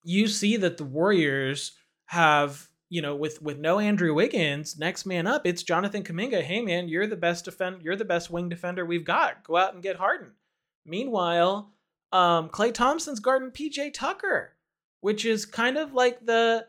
you 0.03 0.27
see 0.27 0.57
that 0.57 0.77
the 0.77 0.83
Warriors 0.83 1.73
have 2.07 2.67
you 2.89 3.01
know 3.01 3.15
with 3.15 3.41
with 3.41 3.57
no 3.57 3.79
Andrew 3.79 4.13
Wiggins, 4.13 4.77
next 4.77 5.05
man 5.05 5.27
up, 5.27 5.45
it's 5.45 5.63
Jonathan 5.63 6.03
Kuminga. 6.03 6.41
Hey 6.41 6.61
man, 6.61 6.87
you're 6.87 7.07
the 7.07 7.15
best 7.15 7.45
defend 7.45 7.81
you're 7.81 7.95
the 7.95 8.05
best 8.05 8.29
wing 8.29 8.49
defender 8.49 8.85
we've 8.85 9.05
got. 9.05 9.43
Go 9.43 9.57
out 9.57 9.73
and 9.73 9.83
get 9.83 9.97
Harden. 9.97 10.31
Meanwhile, 10.85 11.73
um, 12.11 12.49
Klay 12.49 12.73
Thompson's 12.73 13.19
guarding 13.19 13.51
PJ 13.51 13.93
Tucker, 13.93 14.53
which 15.01 15.25
is 15.25 15.45
kind 15.45 15.77
of 15.77 15.93
like 15.93 16.25
the 16.25 16.67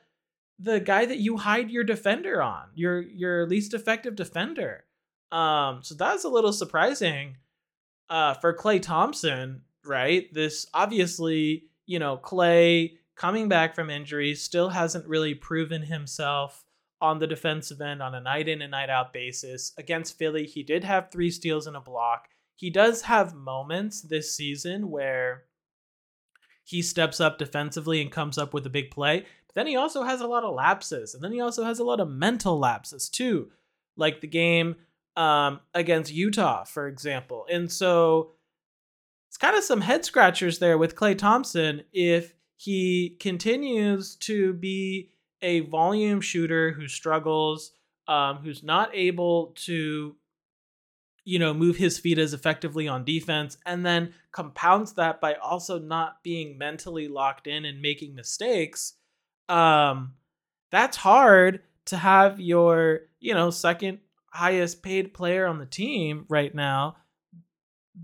the 0.58 0.80
guy 0.80 1.04
that 1.04 1.18
you 1.18 1.36
hide 1.36 1.70
your 1.70 1.84
defender 1.84 2.42
on, 2.42 2.64
your 2.74 3.00
your 3.00 3.46
least 3.46 3.74
effective 3.74 4.16
defender. 4.16 4.84
Um, 5.32 5.82
so 5.82 5.94
that's 5.94 6.24
a 6.24 6.28
little 6.28 6.52
surprising 6.52 7.36
uh, 8.08 8.34
for 8.34 8.54
Klay 8.54 8.80
Thompson, 8.80 9.62
right? 9.84 10.32
This 10.32 10.66
obviously, 10.72 11.64
you 11.86 11.98
know, 11.98 12.16
Klay 12.16 12.96
coming 13.16 13.48
back 13.48 13.74
from 13.74 13.90
injury 13.90 14.34
still 14.34 14.68
hasn't 14.70 15.06
really 15.06 15.34
proven 15.34 15.82
himself 15.82 16.64
on 17.00 17.18
the 17.18 17.26
defensive 17.26 17.80
end 17.80 18.02
on 18.02 18.14
a 18.14 18.20
night 18.20 18.48
in 18.48 18.62
and 18.62 18.70
night 18.70 18.90
out 18.90 19.12
basis. 19.12 19.72
Against 19.76 20.16
Philly, 20.16 20.46
he 20.46 20.62
did 20.62 20.84
have 20.84 21.10
three 21.10 21.30
steals 21.30 21.66
and 21.66 21.76
a 21.76 21.80
block 21.80 22.28
he 22.56 22.70
does 22.70 23.02
have 23.02 23.34
moments 23.34 24.00
this 24.00 24.34
season 24.34 24.90
where 24.90 25.44
he 26.64 26.82
steps 26.82 27.20
up 27.20 27.38
defensively 27.38 28.02
and 28.02 28.10
comes 28.10 28.38
up 28.38 28.52
with 28.52 28.66
a 28.66 28.70
big 28.70 28.90
play. 28.90 29.24
But 29.46 29.54
then 29.54 29.66
he 29.66 29.76
also 29.76 30.02
has 30.02 30.20
a 30.20 30.26
lot 30.26 30.42
of 30.42 30.54
lapses. 30.54 31.14
And 31.14 31.22
then 31.22 31.32
he 31.32 31.40
also 31.40 31.64
has 31.64 31.78
a 31.78 31.84
lot 31.84 32.00
of 32.00 32.08
mental 32.08 32.58
lapses 32.58 33.08
too, 33.08 33.50
like 33.96 34.20
the 34.20 34.26
game 34.26 34.74
um, 35.16 35.60
against 35.74 36.12
Utah, 36.12 36.64
for 36.64 36.88
example. 36.88 37.46
And 37.50 37.70
so 37.70 38.32
it's 39.28 39.36
kind 39.36 39.56
of 39.56 39.62
some 39.62 39.80
head 39.80 40.04
scratchers 40.04 40.58
there 40.58 40.78
with 40.78 40.96
Klay 40.96 41.16
Thompson 41.16 41.82
if 41.92 42.34
he 42.56 43.16
continues 43.20 44.16
to 44.16 44.54
be 44.54 45.10
a 45.42 45.60
volume 45.60 46.20
shooter 46.20 46.72
who 46.72 46.88
struggles, 46.88 47.72
um, 48.08 48.38
who's 48.38 48.62
not 48.62 48.90
able 48.94 49.52
to 49.56 50.16
you 51.26 51.40
know, 51.40 51.52
move 51.52 51.76
his 51.76 51.98
feet 51.98 52.18
as 52.18 52.32
effectively 52.32 52.86
on 52.86 53.04
defense, 53.04 53.58
and 53.66 53.84
then 53.84 54.14
compounds 54.30 54.92
that 54.92 55.20
by 55.20 55.34
also 55.34 55.76
not 55.76 56.22
being 56.22 56.56
mentally 56.56 57.08
locked 57.08 57.48
in 57.48 57.64
and 57.64 57.82
making 57.82 58.14
mistakes. 58.14 58.94
Um, 59.48 60.14
that's 60.70 60.96
hard 60.96 61.62
to 61.86 61.96
have 61.96 62.38
your, 62.38 63.00
you 63.18 63.34
know, 63.34 63.50
second 63.50 63.98
highest 64.32 64.84
paid 64.84 65.12
player 65.12 65.46
on 65.46 65.58
the 65.58 65.66
team 65.66 66.26
right 66.28 66.54
now 66.54 66.96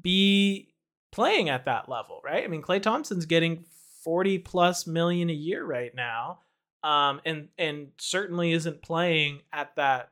be 0.01 0.75
playing 1.13 1.49
at 1.49 1.67
that 1.67 1.89
level, 1.89 2.21
right? 2.25 2.43
I 2.43 2.49
mean, 2.49 2.63
Klay 2.63 2.83
Thompson's 2.83 3.27
getting 3.27 3.65
40 4.03 4.39
plus 4.39 4.85
million 4.87 5.31
a 5.31 5.35
year 5.35 5.65
right 5.65 5.95
now. 5.95 6.41
Um, 6.83 7.21
and 7.25 7.51
and 7.57 7.93
certainly 7.99 8.51
isn't 8.51 8.83
playing 8.83 9.43
at 9.53 9.77
that 9.77 10.11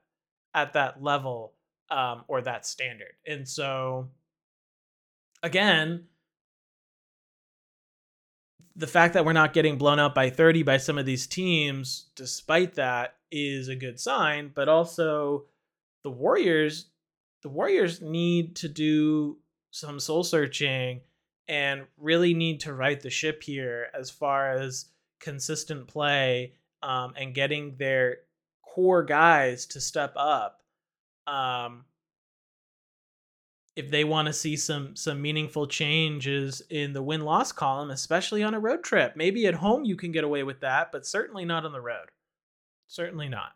at 0.55 0.75
that 0.75 1.03
level 1.03 1.55
um, 1.91 2.25
or 2.29 2.43
that 2.43 2.67
standard. 2.67 3.13
And 3.27 3.49
so, 3.49 4.09
again, 5.43 6.05
the 8.77 8.87
fact 8.87 9.15
that 9.15 9.25
we're 9.25 9.33
not 9.33 9.53
getting 9.53 9.77
blown 9.77 9.99
up 9.99 10.15
by 10.15 10.31
30 10.31 10.63
by 10.63 10.77
some 10.77 10.99
of 10.99 11.07
these 11.07 11.27
teams, 11.27 12.07
despite 12.15 12.75
that, 12.75 13.17
is 13.31 13.69
a 13.69 13.77
good 13.77 14.01
sign. 14.01 14.51
But 14.55 14.69
also, 14.69 15.45
the 16.03 16.11
Warriors, 16.11 16.87
the 17.43 17.49
Warriors 17.49 18.01
need 18.01 18.57
to 18.57 18.69
do 18.69 19.39
some 19.71 20.01
soul 20.01 20.25
searching 20.25 21.01
and 21.49 21.87
really 21.99 22.33
need 22.33 22.61
to 22.61 22.73
right 22.73 23.01
the 23.01 23.11
ship 23.11 23.43
here 23.43 23.89
as 23.93 24.09
far 24.11 24.53
as 24.53 24.87
consistent 25.21 25.89
play 25.89 26.55
um, 26.83 27.13
and 27.17 27.35
getting 27.35 27.77
their 27.77 28.19
core 28.63 29.03
guys 29.03 29.67
to 29.67 29.81
step 29.81 30.15
up. 30.17 30.63
Um, 31.31 31.85
if 33.77 33.91
they 33.91 34.05
want 34.05 34.27
to 34.27 34.33
see 34.33 34.57
some 34.57 34.97
some 34.97 35.23
meaningful 35.23 35.67
changes 35.67 36.61
in 36.71 36.93
the 36.93 37.03
win 37.03 37.23
loss 37.23 37.53
column, 37.53 37.91
especially 37.91 38.43
on 38.43 38.55
a 38.55 38.61
road 38.61 38.83
trip. 38.83 39.17
Maybe 39.17 39.47
at 39.47 39.55
home 39.55 39.85
you 39.85 39.97
can 39.97 40.13
get 40.13 40.25
away 40.25 40.43
with 40.43 40.61
that, 40.61 40.93
but 40.93 41.07
certainly 41.07 41.45
not 41.45 41.65
on 41.65 41.73
the 41.73 41.81
road. 41.81 42.11
Certainly 42.89 43.29
not. 43.29 43.53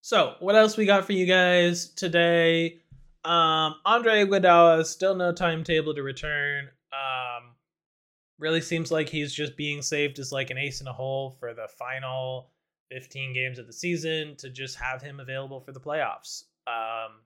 So, 0.00 0.34
what 0.40 0.56
else 0.56 0.76
we 0.76 0.86
got 0.86 1.04
for 1.04 1.12
you 1.12 1.26
guys 1.26 1.90
today? 1.90 2.80
Um, 3.24 3.76
Andre 3.84 4.24
Iguodala 4.24 4.84
still 4.86 5.14
no 5.14 5.32
timetable 5.32 5.94
to 5.94 6.02
return. 6.02 6.68
Um, 6.92 7.54
really 8.38 8.60
seems 8.60 8.90
like 8.90 9.08
he's 9.08 9.32
just 9.32 9.56
being 9.56 9.82
saved 9.82 10.18
as 10.18 10.32
like 10.32 10.50
an 10.50 10.58
ace 10.58 10.80
in 10.80 10.88
a 10.88 10.92
hole 10.92 11.36
for 11.38 11.54
the 11.54 11.68
final 11.78 12.50
15 12.92 13.32
games 13.32 13.58
of 13.58 13.66
the 13.66 13.72
season 13.72 14.36
to 14.36 14.50
just 14.50 14.76
have 14.76 15.00
him 15.00 15.20
available 15.20 15.60
for 15.60 15.72
the 15.72 15.80
playoffs. 15.80 16.44
Um, 16.66 17.20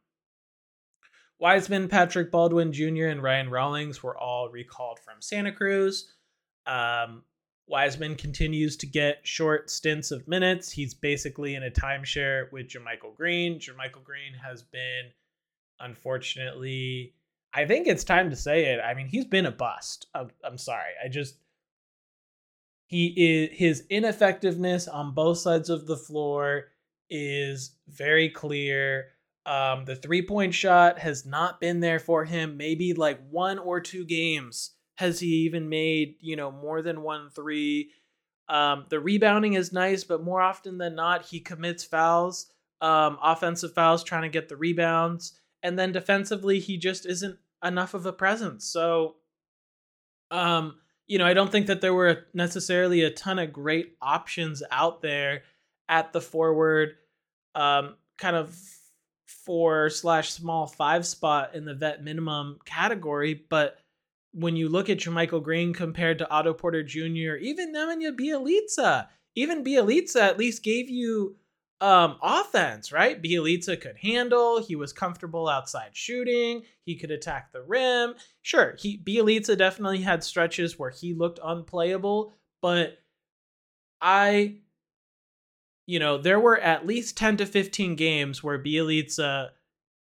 Wiseman, 1.39 1.89
Patrick 1.89 2.31
Baldwin 2.31 2.73
Jr., 2.73 3.07
and 3.07 3.23
Ryan 3.23 3.51
Rollins 3.51 4.03
were 4.03 4.17
all 4.17 4.49
recalled 4.49 4.99
from 5.01 5.21
Santa 5.21 5.53
Cruz. 5.53 6.13
Um, 6.67 7.23
Wiseman 7.67 8.15
continues 8.15 8.77
to 8.77 8.87
get 8.87 9.27
short 9.27 9.71
stints 9.71 10.13
of 10.13 10.29
minutes. 10.29 10.71
He's 10.71 10.95
basically 10.95 11.57
in 11.57 11.65
a 11.65 11.71
timeshare 11.71 12.51
with 12.53 12.69
JaMychal 12.69 13.17
Green. 13.17 13.59
JaMychal 13.59 14.05
Green 14.05 14.33
has 14.43 14.63
been, 14.63 15.11
unfortunately, 15.81 17.15
I 17.53 17.67
think 17.67 17.87
it's 17.87 18.05
time 18.05 18.31
to 18.31 18.37
say 18.37 18.67
it. 18.67 18.81
I 18.81 18.95
mean, 18.95 19.09
he's 19.09 19.25
been 19.25 19.47
a 19.47 19.51
bust. 19.51 20.07
I'm, 20.15 20.31
I'm 20.45 20.59
sorry. 20.59 20.93
I 21.05 21.09
just 21.09 21.37
he 22.87 23.07
is 23.17 23.59
his 23.59 23.85
ineffectiveness 23.91 24.87
on 24.89 25.15
both 25.15 25.39
sides 25.39 25.71
of 25.71 25.87
the 25.87 25.97
floor 25.97 26.67
is 27.11 27.77
very 27.89 28.29
clear. 28.29 29.09
Um, 29.45 29.85
the 29.85 29.97
three 29.97 30.23
point 30.23 30.55
shot 30.55 30.99
has 30.99 31.25
not 31.25 31.61
been 31.61 31.81
there 31.81 32.01
for 32.01 32.25
him. 32.25 32.57
Maybe 32.57 32.95
like 32.95 33.21
one 33.31 33.59
or 33.59 33.81
two 33.81 34.05
games 34.05 34.73
has 34.97 35.21
he 35.21 35.29
even 35.45 35.69
made, 35.69 36.17
you 36.21 36.37
know, 36.37 36.51
more 36.51 36.83
than 36.83 37.03
one 37.03 37.31
three. 37.31 37.91
Um, 38.49 38.87
the 38.89 39.01
rebounding 39.01 39.55
is 39.55 39.73
nice, 39.73 40.05
but 40.05 40.23
more 40.23 40.41
often 40.41 40.79
than 40.79 40.95
not, 40.95 41.27
he 41.27 41.41
commits 41.41 41.85
fouls, 41.85 42.47
um, 42.81 43.19
offensive 43.23 43.75
fouls, 43.75 44.05
trying 44.05 44.23
to 44.23 44.29
get 44.29 44.49
the 44.49 44.57
rebounds. 44.57 45.39
And 45.63 45.79
then 45.79 45.91
defensively, 45.91 46.61
he 46.61 46.77
just 46.77 47.07
isn't 47.07 47.39
enough 47.65 47.95
of 47.95 48.07
a 48.07 48.13
presence. 48.13 48.65
So, 48.65 49.17
um, 50.31 50.77
you 51.07 51.19
know, 51.19 51.27
I 51.27 51.35
don't 51.35 51.53
think 51.53 51.67
that 51.69 51.81
there 51.81 51.95
were 51.95 52.27
necessarily 52.35 53.03
a 53.03 53.11
ton 53.11 53.39
of 53.39 53.53
great 53.53 53.97
options 54.03 54.63
out 54.71 55.03
there 55.03 55.43
at 55.89 56.13
the 56.13 56.21
forward, 56.21 56.97
um, 57.55 57.95
kind 58.19 58.37
of 58.37 58.57
four 59.27 59.89
slash 59.89 60.33
small 60.33 60.67
five 60.67 61.07
spot 61.07 61.55
in 61.55 61.65
the 61.65 61.75
vet 61.75 62.03
minimum 62.03 62.59
category. 62.65 63.35
But 63.49 63.79
when 64.33 64.57
you 64.57 64.69
look 64.69 64.91
at 64.91 64.99
JaMychal 64.99 65.43
Green 65.43 65.73
compared 65.73 66.19
to 66.19 66.31
Otto 66.31 66.53
Porter 66.53 66.83
Jr., 66.83 67.37
even 67.41 67.73
Nemanja 67.73 68.15
Bjelica, 68.15 69.07
even 69.35 69.65
Bjelica 69.65 70.21
at 70.21 70.39
least 70.39 70.63
gave 70.63 70.91
you 70.91 71.37
um, 71.81 72.17
offense, 72.23 72.91
right? 72.91 73.21
Bjelica 73.23 73.81
could 73.81 73.97
handle. 73.97 74.63
He 74.63 74.77
was 74.77 74.93
comfortable 74.93 75.49
outside 75.49 75.91
shooting. 75.93 76.63
He 76.85 76.97
could 76.97 77.11
attack 77.11 77.53
the 77.53 77.63
rim. 77.63 78.15
Sure, 78.43 78.75
he 78.79 78.99
Bjelica 78.99 79.57
definitely 79.57 80.01
had 80.01 80.25
stretches 80.25 80.79
where 80.79 80.91
he 80.91 81.15
looked 81.15 81.39
unplayable, 81.43 82.33
but 82.63 82.99
I 84.01 84.57
you 85.87 86.01
know, 86.01 86.19
there 86.19 86.41
were 86.41 86.59
at 86.59 86.87
least 86.87 87.17
10 87.17 87.37
to 87.39 87.47
15 87.47 87.95
games 87.95 88.43
where 88.43 88.59
Bjelica 88.59 89.51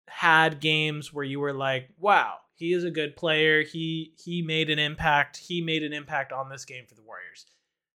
had 0.09 0.61
games 0.61 1.13
where 1.13 1.25
you 1.25 1.39
were 1.39 1.53
like, 1.53 1.91
wow, 1.99 2.37
he 2.55 2.73
is 2.73 2.85
a 2.85 2.91
good 2.91 3.17
player. 3.17 3.63
He 3.63 4.15
he 4.19 4.41
made 4.41 4.71
an 4.71 4.79
impact. 4.79 5.37
He 5.37 5.61
made 5.61 5.83
an 5.83 5.93
impact 5.93 6.33
on 6.33 6.49
this 6.49 6.65
game 6.65 6.85
for 6.89 6.95
the 6.95 7.03
Warriors. 7.03 7.45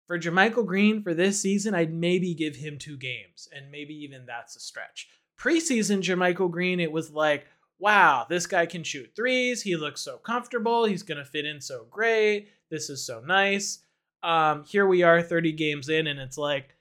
For 0.08 0.18
JaMychal 0.18 0.64
Green 0.64 1.02
for 1.02 1.12
this 1.12 1.38
season, 1.40 1.74
I'd 1.74 1.92
maybe 1.92 2.32
give 2.32 2.56
him 2.56 2.78
two 2.78 2.96
games, 2.96 3.46
and 3.54 3.70
maybe 3.70 3.92
even 3.92 4.24
that's 4.24 4.56
a 4.56 4.60
stretch. 4.60 5.06
Preseason 5.38 5.98
JaMychal 5.98 6.50
Green, 6.50 6.80
it 6.80 6.90
was 6.90 7.10
like, 7.12 7.46
wow, 7.78 8.24
this 8.26 8.46
guy 8.46 8.64
can 8.64 8.82
shoot 8.82 9.12
threes. 9.14 9.60
He 9.60 9.76
looks 9.76 10.00
so 10.00 10.16
comfortable. 10.16 10.86
He's 10.86 11.02
gonna 11.02 11.26
fit 11.26 11.44
in 11.44 11.60
so 11.60 11.86
great. 11.90 12.48
This 12.70 12.88
is 12.88 13.04
so 13.04 13.20
nice. 13.20 13.80
Um, 14.22 14.64
here 14.64 14.86
we 14.86 15.02
are 15.02 15.20
30 15.20 15.52
games 15.52 15.90
in, 15.90 16.06
and 16.06 16.18
it's 16.18 16.38
like, 16.38 16.74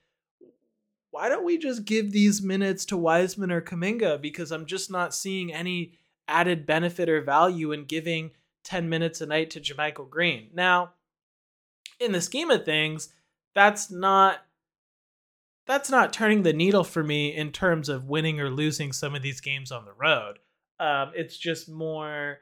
why 1.10 1.28
don't 1.28 1.44
we 1.44 1.58
just 1.58 1.84
give 1.84 2.12
these 2.12 2.40
minutes 2.40 2.86
to 2.86 2.96
Wiseman 2.96 3.52
or 3.52 3.60
Kuminga? 3.60 4.22
Because 4.22 4.50
I'm 4.50 4.64
just 4.64 4.90
not 4.90 5.14
seeing 5.14 5.52
any 5.52 5.98
added 6.26 6.64
benefit 6.64 7.10
or 7.10 7.20
value 7.20 7.72
in 7.72 7.84
giving 7.84 8.30
10 8.64 8.88
minutes 8.88 9.20
a 9.20 9.26
night 9.26 9.50
to 9.50 9.60
JaMychal 9.60 10.08
Green. 10.08 10.48
Now, 10.54 10.94
in 12.00 12.12
the 12.12 12.20
scheme 12.22 12.50
of 12.50 12.64
things, 12.64 13.10
that's 13.58 13.90
not 13.90 14.38
that's 15.66 15.90
not 15.90 16.12
turning 16.12 16.44
the 16.44 16.52
needle 16.52 16.84
for 16.84 17.02
me 17.02 17.34
in 17.34 17.50
terms 17.50 17.88
of 17.88 18.08
winning 18.08 18.40
or 18.40 18.50
losing 18.50 18.92
some 18.92 19.16
of 19.16 19.20
these 19.20 19.40
games 19.40 19.72
on 19.72 19.84
the 19.84 19.92
road. 19.92 20.38
Um, 20.78 21.10
it's 21.14 21.36
just 21.36 21.68
more 21.68 22.38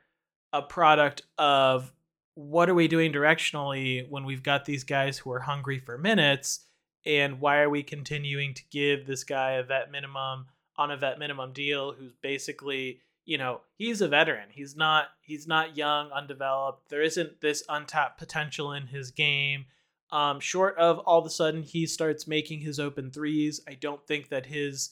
a 0.52 0.60
product 0.60 1.22
of 1.38 1.90
what 2.34 2.68
are 2.68 2.74
we 2.74 2.86
doing 2.86 3.14
directionally 3.14 4.06
when 4.10 4.26
we've 4.26 4.42
got 4.42 4.66
these 4.66 4.84
guys 4.84 5.16
who 5.16 5.32
are 5.32 5.40
hungry 5.40 5.78
for 5.78 5.96
minutes 5.96 6.66
and 7.06 7.40
why 7.40 7.60
are 7.60 7.70
we 7.70 7.82
continuing 7.82 8.52
to 8.52 8.62
give 8.70 9.06
this 9.06 9.24
guy 9.24 9.52
a 9.52 9.62
vet 9.62 9.90
minimum 9.90 10.44
on 10.76 10.90
a 10.90 10.98
vet 10.98 11.18
minimum 11.18 11.54
deal 11.54 11.92
who's 11.92 12.12
basically 12.20 13.00
you 13.24 13.38
know 13.38 13.62
he's 13.78 14.02
a 14.02 14.08
veteran. 14.08 14.50
He's 14.50 14.76
not 14.76 15.06
he's 15.22 15.46
not 15.46 15.78
young 15.78 16.10
undeveloped. 16.10 16.90
There 16.90 17.02
isn't 17.02 17.40
this 17.40 17.64
untapped 17.70 18.18
potential 18.18 18.74
in 18.74 18.86
his 18.88 19.10
game 19.10 19.64
um 20.10 20.40
short 20.40 20.76
of 20.78 20.98
all 21.00 21.18
of 21.18 21.26
a 21.26 21.30
sudden 21.30 21.62
he 21.62 21.86
starts 21.86 22.26
making 22.26 22.60
his 22.60 22.78
open 22.78 23.10
threes 23.10 23.60
i 23.68 23.74
don't 23.74 24.06
think 24.06 24.28
that 24.28 24.46
his 24.46 24.90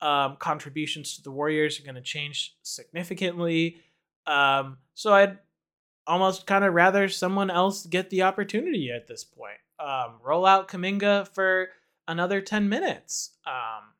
um 0.00 0.36
contributions 0.38 1.16
to 1.16 1.22
the 1.22 1.30
warriors 1.30 1.78
are 1.78 1.84
going 1.84 1.94
to 1.94 2.00
change 2.00 2.56
significantly 2.62 3.76
um 4.26 4.78
so 4.94 5.12
i'd 5.12 5.38
almost 6.06 6.46
kind 6.46 6.64
of 6.64 6.74
rather 6.74 7.08
someone 7.08 7.50
else 7.50 7.86
get 7.86 8.10
the 8.10 8.22
opportunity 8.22 8.90
at 8.90 9.06
this 9.06 9.24
point 9.24 9.58
um, 9.78 10.14
roll 10.22 10.46
out 10.46 10.68
Kuminga 10.68 11.28
for 11.28 11.68
another 12.06 12.40
10 12.40 12.68
minutes. 12.68 13.30
Um, 13.46 13.92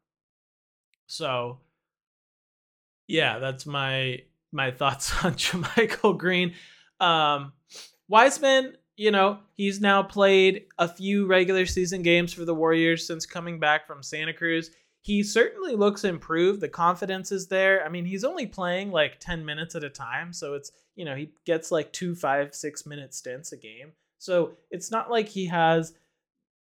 so 1.06 1.58
yeah, 3.06 3.38
that's 3.38 3.66
my 3.66 4.22
my 4.52 4.70
thoughts 4.70 5.12
on 5.24 5.34
JaMychal 5.34 6.16
Green. 6.18 6.54
Um, 7.00 7.52
Wiseman, 8.08 8.76
you 8.96 9.10
know, 9.10 9.38
he's 9.54 9.80
now 9.80 10.02
played 10.02 10.66
a 10.78 10.88
few 10.88 11.26
regular 11.26 11.66
season 11.66 12.02
games 12.02 12.32
for 12.32 12.44
the 12.44 12.54
Warriors 12.54 13.06
since 13.06 13.26
coming 13.26 13.58
back 13.58 13.86
from 13.86 14.02
Santa 14.02 14.32
Cruz. 14.32 14.70
He 15.00 15.22
certainly 15.22 15.74
looks 15.74 16.04
improved. 16.04 16.60
The 16.60 16.68
confidence 16.68 17.30
is 17.32 17.48
there. 17.48 17.84
I 17.84 17.88
mean, 17.88 18.06
he's 18.06 18.24
only 18.24 18.46
playing 18.46 18.90
like 18.90 19.20
10 19.20 19.44
minutes 19.44 19.74
at 19.74 19.84
a 19.84 19.90
time. 19.90 20.32
So 20.32 20.54
it's, 20.54 20.70
you 20.94 21.04
know, 21.04 21.14
he 21.14 21.30
gets 21.44 21.70
like 21.70 21.92
two, 21.92 22.14
five, 22.14 22.54
six 22.54 22.86
minute 22.86 23.12
stints 23.12 23.52
a 23.52 23.56
game. 23.56 23.92
So 24.18 24.52
it's 24.70 24.90
not 24.90 25.10
like 25.10 25.28
he 25.28 25.46
has 25.46 25.92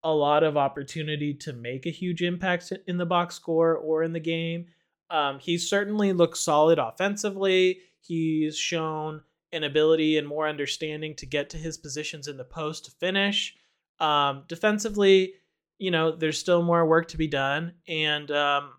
a 0.03 0.13
lot 0.13 0.43
of 0.43 0.57
opportunity 0.57 1.33
to 1.33 1.53
make 1.53 1.85
a 1.85 1.91
huge 1.91 2.21
impact 2.21 2.73
in 2.87 2.97
the 2.97 3.05
box 3.05 3.35
score 3.35 3.77
or 3.77 4.03
in 4.03 4.11
the 4.11 4.19
game. 4.19 4.65
Um, 5.09 5.39
he 5.39 5.57
certainly 5.57 6.11
looks 6.11 6.39
solid 6.39 6.79
offensively. 6.79 7.79
He's 8.01 8.57
shown 8.57 9.21
an 9.53 9.63
ability 9.63 10.17
and 10.17 10.27
more 10.27 10.47
understanding 10.47 11.15
to 11.15 11.25
get 11.25 11.49
to 11.51 11.57
his 11.57 11.77
positions 11.77 12.27
in 12.27 12.37
the 12.37 12.43
post 12.43 12.85
to 12.85 12.91
finish. 12.91 13.55
Um, 13.99 14.43
defensively, 14.47 15.35
you 15.77 15.91
know, 15.91 16.11
there's 16.11 16.37
still 16.37 16.61
more 16.61 16.85
work 16.85 17.07
to 17.09 17.17
be 17.17 17.27
done, 17.27 17.73
and 17.87 18.29
um, 18.31 18.73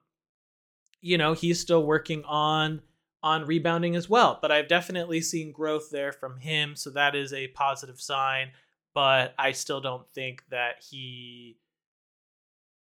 you 1.01 1.17
know 1.17 1.33
he's 1.33 1.61
still 1.61 1.87
working 1.87 2.25
on 2.25 2.83
on 3.23 3.47
rebounding 3.47 3.97
as 3.97 4.11
well. 4.11 4.39
But 4.43 4.53
I've 4.53 4.69
definitely 4.69 5.23
seen 5.23 5.53
growth 5.53 5.89
there 5.91 6.13
from 6.13 6.37
him, 6.39 6.77
so 6.77 6.91
that 6.91 7.15
is 7.15 7.33
a 7.33 7.49
positive 7.49 8.01
sign 8.01 8.51
but 8.95 9.35
I 9.39 9.53
still 9.53 9.81
don't 9.81 10.09
think 10.15 10.45
that 10.51 10.77
he 10.89 11.59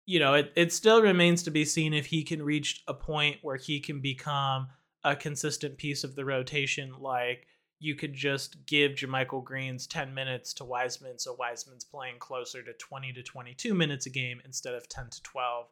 you 0.08 0.20
know, 0.20 0.36
it, 0.36 0.54
it 0.56 0.72
still 0.72 1.02
remains 1.02 1.42
to 1.42 1.50
be 1.50 1.66
seen 1.66 1.92
if 1.92 2.06
he 2.06 2.24
can 2.24 2.44
reach 2.44 2.84
a 2.88 2.94
point 2.94 3.38
where 3.42 3.56
he 3.56 3.80
can 3.80 4.02
become 4.02 4.68
a 5.04 5.16
consistent 5.16 5.80
piece 5.80 6.04
of 6.04 6.16
the 6.16 6.24
rotation. 6.24 6.94
Like 7.00 7.48
you 7.80 7.96
could 7.96 8.14
just 8.14 8.66
give 8.66 8.94
JaMychal 8.94 9.44
Green's 9.44 9.88
10 9.88 10.14
minutes 10.14 10.54
to 10.56 10.66
Wiseman, 10.66 11.20
so 11.20 11.36
Wiseman's 11.38 11.84
playing 11.84 12.16
closer 12.20 12.64
to 12.64 12.74
20 12.74 13.14
to 13.14 13.24
22 13.24 13.74
minutes 13.74 14.06
a 14.06 14.10
game 14.10 14.42
instead 14.46 14.74
of 14.74 14.88
10 14.88 15.10
to 15.10 15.24
12. 15.24 15.68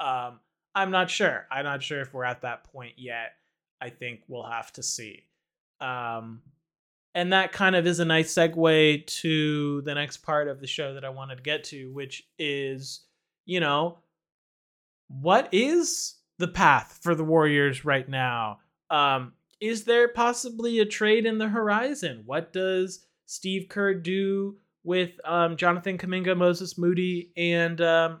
Um, 0.00 0.40
I'm 0.74 0.90
not 0.90 1.10
sure. 1.10 1.46
I'm 1.50 1.64
not 1.64 1.82
sure 1.82 2.00
if 2.00 2.12
we're 2.12 2.24
at 2.24 2.42
that 2.42 2.64
point 2.64 2.94
yet. 2.96 3.34
I 3.80 3.90
think 3.90 4.22
we'll 4.26 4.46
have 4.46 4.72
to 4.72 4.82
see. 4.82 5.24
Um, 5.80 6.42
and 7.14 7.32
that 7.32 7.52
kind 7.52 7.76
of 7.76 7.86
is 7.86 8.00
a 8.00 8.04
nice 8.04 8.34
segue 8.34 9.06
to 9.06 9.82
the 9.82 9.94
next 9.94 10.18
part 10.18 10.48
of 10.48 10.60
the 10.60 10.66
show 10.66 10.94
that 10.94 11.04
I 11.04 11.10
wanted 11.10 11.36
to 11.36 11.42
get 11.42 11.64
to, 11.64 11.92
which 11.92 12.26
is, 12.38 13.02
you 13.46 13.60
know, 13.60 13.98
what 15.08 15.48
is 15.52 16.16
the 16.38 16.48
path 16.48 16.98
for 17.02 17.14
the 17.14 17.24
Warriors 17.24 17.84
right 17.84 18.08
now? 18.08 18.58
Um, 18.90 19.34
is 19.64 19.84
there 19.84 20.08
possibly 20.08 20.78
a 20.78 20.84
trade 20.84 21.24
in 21.24 21.38
the 21.38 21.48
horizon? 21.48 22.22
What 22.26 22.52
does 22.52 23.06
Steve 23.24 23.66
Kerr 23.70 23.94
do 23.94 24.58
with 24.82 25.12
um, 25.24 25.56
Jonathan 25.56 25.96
Kuminga, 25.96 26.36
Moses 26.36 26.76
Moody, 26.76 27.32
and 27.34 27.80
um, 27.80 28.20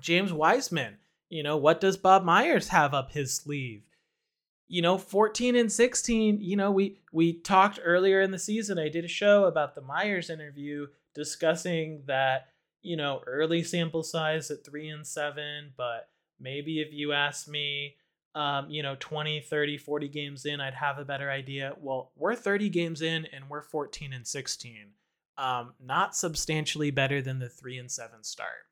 James 0.00 0.32
Wiseman? 0.32 0.96
You 1.30 1.44
know, 1.44 1.56
what 1.56 1.80
does 1.80 1.96
Bob 1.96 2.24
Myers 2.24 2.68
have 2.68 2.92
up 2.92 3.12
his 3.12 3.36
sleeve? 3.36 3.82
You 4.66 4.82
know, 4.82 4.98
14 4.98 5.54
and 5.54 5.70
16, 5.70 6.40
you 6.40 6.56
know, 6.56 6.72
we 6.72 6.98
we 7.12 7.34
talked 7.34 7.78
earlier 7.82 8.20
in 8.20 8.32
the 8.32 8.38
season. 8.38 8.80
I 8.80 8.88
did 8.88 9.04
a 9.04 9.08
show 9.08 9.44
about 9.44 9.76
the 9.76 9.80
Myers 9.80 10.28
interview 10.28 10.88
discussing 11.14 12.02
that, 12.06 12.48
you 12.82 12.96
know, 12.96 13.22
early 13.28 13.62
sample 13.62 14.02
size 14.02 14.50
at 14.50 14.66
3 14.66 14.88
and 14.88 15.06
7, 15.06 15.72
but 15.76 16.08
maybe 16.40 16.80
if 16.80 16.92
you 16.92 17.12
ask 17.12 17.46
me 17.46 17.94
um, 18.34 18.70
you 18.70 18.82
know, 18.82 18.96
20, 19.00 19.40
30, 19.40 19.78
40 19.78 20.08
games 20.08 20.44
in, 20.44 20.60
I'd 20.60 20.74
have 20.74 20.98
a 20.98 21.04
better 21.04 21.30
idea. 21.30 21.74
Well, 21.80 22.12
we're 22.16 22.36
30 22.36 22.68
games 22.68 23.02
in 23.02 23.26
and 23.32 23.48
we're 23.48 23.62
14 23.62 24.12
and 24.12 24.26
16. 24.26 24.90
Um, 25.36 25.72
not 25.84 26.16
substantially 26.16 26.90
better 26.90 27.22
than 27.22 27.38
the 27.38 27.48
3 27.48 27.78
and 27.78 27.90
7 27.90 28.22
start. 28.22 28.66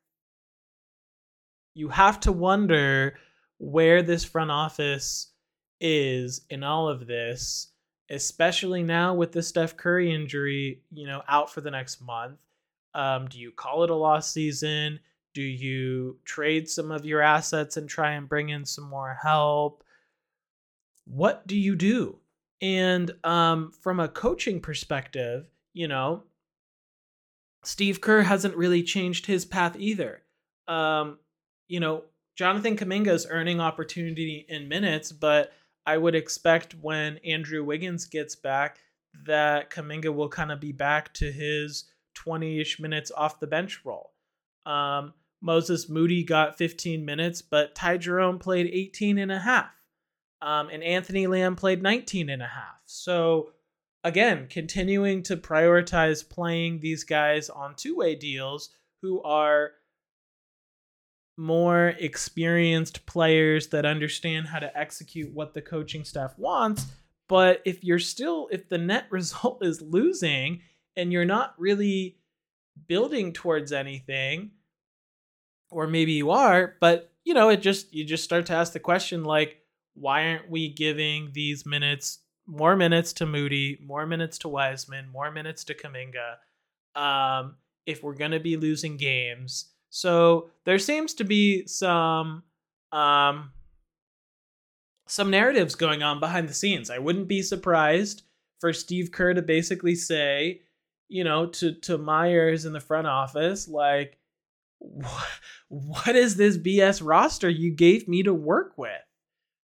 You 1.73 1.89
have 1.89 2.19
to 2.21 2.31
wonder 2.31 3.17
where 3.57 4.03
this 4.03 4.23
front 4.23 4.51
office 4.51 5.31
is 5.79 6.41
in 6.49 6.63
all 6.63 6.89
of 6.89 7.07
this, 7.07 7.71
especially 8.09 8.83
now 8.83 9.13
with 9.13 9.31
the 9.31 9.43
Steph 9.43 9.77
Curry 9.77 10.13
injury, 10.13 10.81
you 10.91 11.07
know, 11.07 11.23
out 11.27 11.51
for 11.51 11.61
the 11.61 11.71
next 11.71 12.01
month. 12.01 12.37
Um, 12.93 13.27
do 13.27 13.39
you 13.39 13.51
call 13.51 13.83
it 13.83 13.89
a 13.89 13.95
lost 13.95 14.33
season? 14.33 14.99
Do 15.37 15.43
you 15.43 16.17
trade 16.25 16.67
some 16.67 16.89
of 16.89 17.05
your 17.05 17.21
assets 17.21 17.77
and 17.77 17.87
try 17.87 18.13
and 18.13 18.27
bring 18.27 18.49
in 18.49 18.65
some 18.65 18.85
more 18.85 19.19
help? 19.21 19.83
What 21.05 21.45
do 21.45 21.55
you 21.55 21.75
do? 21.75 22.17
And 22.59 23.11
um, 23.23 23.71
from 23.83 23.99
a 23.99 24.07
coaching 24.07 24.59
perspective, 24.59 25.45
you 25.75 25.87
know, 25.87 26.23
Steve 27.63 28.01
Kerr 28.01 28.23
hasn't 28.23 28.55
really 28.55 28.81
changed 28.81 29.27
his 29.27 29.45
path 29.45 29.75
either. 29.77 30.23
Um, 30.67 31.19
you 31.67 31.81
know, 31.81 32.05
Jonathan 32.35 32.75
Kuminga 32.75 33.09
is 33.09 33.27
earning 33.29 33.59
opportunity 33.59 34.43
in 34.49 34.67
minutes, 34.67 35.11
but 35.11 35.53
I 35.85 35.99
would 35.99 36.15
expect 36.15 36.73
when 36.81 37.19
Andrew 37.19 37.63
Wiggins 37.63 38.07
gets 38.07 38.35
back 38.35 38.79
that 39.27 39.69
Kuminga 39.69 40.11
will 40.11 40.29
kind 40.29 40.51
of 40.51 40.59
be 40.59 40.71
back 40.71 41.13
to 41.13 41.31
his 41.31 41.83
20 42.15 42.59
ish 42.59 42.79
minutes 42.79 43.11
off 43.15 43.39
the 43.39 43.45
bench 43.45 43.81
role. 43.85 44.13
Um, 44.65 45.13
Moses 45.47 45.87
Moody 45.87 46.25
got 46.25 46.57
15 46.57 47.05
minutes, 47.05 47.41
but 47.41 47.73
Ty 47.73 47.97
Jerome 47.97 48.37
played 48.37 48.69
18 48.71 49.17
and 49.17 49.31
a 49.31 49.39
half. 49.39 49.71
Um, 50.41 50.69
and 50.69 50.83
Anthony 50.83 51.25
Lamb 51.25 51.55
played 51.55 51.81
19 51.81 52.29
and 52.29 52.41
a 52.41 52.47
half. 52.47 52.81
So 52.85 53.51
again, 54.03 54.47
continuing 54.49 55.23
to 55.23 55.37
prioritize 55.37 56.27
playing 56.27 56.81
these 56.81 57.05
guys 57.05 57.49
on 57.49 57.75
two-way 57.75 58.15
deals 58.15 58.71
who 59.01 59.23
are 59.23 59.71
more 61.37 61.95
experienced 61.99 63.05
players 63.05 63.67
that 63.67 63.85
understand 63.85 64.47
how 64.47 64.59
to 64.59 64.77
execute 64.77 65.33
what 65.33 65.53
the 65.53 65.61
coaching 65.61 66.03
staff 66.03 66.37
wants. 66.37 66.87
But 67.29 67.61
if 67.63 67.85
you're 67.85 67.99
still, 67.99 68.49
if 68.51 68.67
the 68.67 68.77
net 68.77 69.05
result 69.11 69.63
is 69.65 69.81
losing 69.81 70.61
and 70.97 71.13
you're 71.13 71.23
not 71.23 71.55
really 71.57 72.17
building 72.87 73.31
towards 73.31 73.71
anything, 73.71 74.51
or 75.69 75.87
maybe 75.87 76.13
you 76.13 76.31
are, 76.31 76.75
but 76.79 77.11
you 77.23 77.33
know, 77.33 77.49
it 77.49 77.61
just 77.61 77.93
you 77.93 78.05
just 78.05 78.23
start 78.23 78.45
to 78.47 78.53
ask 78.53 78.73
the 78.73 78.79
question 78.79 79.23
like, 79.23 79.61
why 79.95 80.29
aren't 80.29 80.49
we 80.49 80.69
giving 80.69 81.31
these 81.33 81.65
minutes 81.65 82.19
more 82.45 82.75
minutes 82.75 83.11
to 83.13 83.25
Moody, 83.25 83.77
more 83.83 84.05
minutes 84.05 84.37
to 84.39 84.47
Wiseman, 84.47 85.09
more 85.09 85.31
minutes 85.31 85.65
to 85.65 85.73
Kuminga, 85.73 86.37
um, 86.99 87.55
if 87.85 88.01
we're 88.01 88.15
gonna 88.15 88.39
be 88.39 88.55
losing 88.55 88.95
games? 88.95 89.71
So 89.89 90.51
there 90.65 90.79
seems 90.79 91.13
to 91.15 91.23
be 91.23 91.67
some 91.67 92.43
um, 92.91 93.51
some 95.07 95.29
narratives 95.29 95.75
going 95.75 96.03
on 96.03 96.19
behind 96.19 96.47
the 96.47 96.53
scenes. 96.53 96.89
I 96.89 96.99
wouldn't 96.99 97.27
be 97.27 97.41
surprised 97.41 98.23
for 98.59 98.73
Steve 98.73 99.11
Kerr 99.11 99.33
to 99.33 99.41
basically 99.41 99.95
say, 99.95 100.61
you 101.09 101.23
know, 101.23 101.47
to 101.47 101.73
to 101.73 101.97
Myers 101.97 102.65
in 102.65 102.73
the 102.73 102.79
front 102.79 103.07
office, 103.07 103.67
like, 103.67 104.17
what 105.69 106.15
is 106.15 106.35
this 106.35 106.57
BS 106.57 107.01
roster 107.05 107.49
you 107.49 107.71
gave 107.71 108.07
me 108.07 108.23
to 108.23 108.33
work 108.33 108.77
with? 108.77 108.91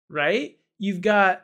Right? 0.10 0.58
You've 0.78 1.02
got 1.02 1.44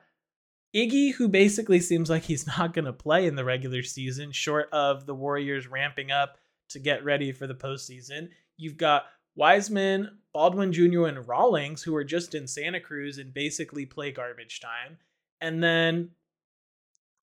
Iggy, 0.76 1.14
who 1.14 1.28
basically 1.28 1.80
seems 1.80 2.10
like 2.10 2.24
he's 2.24 2.48
not 2.60 2.74
going 2.74 2.86
to 2.86 2.94
play 2.94 3.28
in 3.28 3.36
the 3.36 3.46
regular 3.46 3.84
season, 3.84 4.32
short 4.32 4.70
of 4.72 5.06
the 5.06 5.16
Warriors 5.16 5.68
ramping 5.68 6.12
up 6.12 6.38
to 6.70 6.80
get 6.80 7.04
ready 7.04 7.32
for 7.32 7.48
the 7.48 7.54
postseason. 7.54 8.30
You've 8.58 8.78
got 8.78 9.06
Wiseman, 9.36 10.18
Baldwin 10.34 10.72
Jr., 10.72 11.06
and 11.06 11.28
Rollins, 11.28 11.84
who 11.84 11.96
are 11.96 12.04
just 12.04 12.36
in 12.36 12.48
Santa 12.48 12.80
Cruz 12.80 13.18
and 13.18 13.34
basically 13.34 13.86
play 13.86 14.12
garbage 14.12 14.60
time. 14.60 14.98
And 15.42 15.64
then 15.64 16.12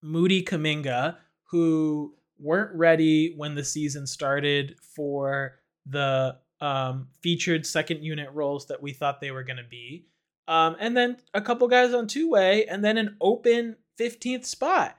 Moody 0.01 0.43
Kuminga, 0.43 1.17
who 1.49 2.15
weren't 2.39 2.75
ready 2.75 3.33
when 3.35 3.55
the 3.55 3.63
season 3.63 4.07
started 4.07 4.75
for 4.95 5.59
the 5.89 6.37
um, 6.59 7.07
featured 7.21 7.65
second 7.65 8.03
unit 8.03 8.29
roles 8.33 8.67
that 8.67 8.81
we 8.81 8.93
thought 8.93 9.21
they 9.21 9.31
were 9.31 9.43
going 9.43 9.57
to 9.57 9.63
be. 9.63 10.07
Um, 10.47 10.75
and 10.79 10.95
then 10.95 11.17
a 11.33 11.41
couple 11.41 11.67
guys 11.67 11.93
on 11.93 12.07
two 12.07 12.29
way, 12.29 12.65
and 12.65 12.83
then 12.83 12.97
an 12.97 13.17
open 13.19 13.75
15th 13.99 14.45
spot. 14.45 14.97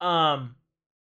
Um, 0.00 0.56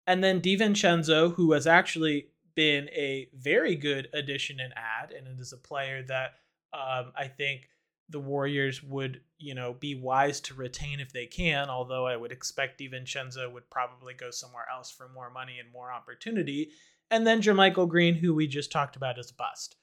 and 0.06 0.24
then 0.24 0.42
DiVincenzo, 0.42 1.34
who 1.34 1.54
has 1.54 1.68
actually 1.68 2.28
been 2.56 2.90
a 2.90 3.30
very 3.34 3.76
good 3.76 4.10
addition 4.14 4.60
and 4.60 4.74
add, 4.76 5.12
and 5.12 5.28
it 5.28 5.40
is 5.40 5.54
a 5.54 5.58
player 5.58 6.04
that 6.04 6.36
um, 6.74 7.12
I 7.16 7.28
think 7.28 7.70
the 8.10 8.20
Warriors 8.20 8.84
would, 8.84 9.22
you 9.38 9.54
know, 9.54 9.74
be 9.74 9.96
wise 9.96 10.40
to 10.42 10.54
retain 10.56 11.00
if 11.00 11.14
they 11.14 11.26
can. 11.26 11.70
Although 11.70 12.08
I 12.08 12.16
would 12.16 12.32
expect 12.32 12.80
DiVincenzo 12.80 13.52
would 13.52 13.70
probably 13.70 14.14
go 14.14 14.32
somewhere 14.32 14.66
else 14.72 14.92
for 14.92 15.10
more 15.10 15.30
money 15.30 15.60
and 15.60 15.72
more 15.72 15.92
opportunity 15.92 16.72
and 17.12 17.26
then 17.26 17.42
JaMychal 17.42 17.90
Green, 17.90 18.16
who 18.16 18.34
we 18.34 18.48
just 18.48 18.72
talked 18.72 18.96
about 18.96 19.20
as 19.20 19.32
a 19.32 19.36
bust. 19.36 19.76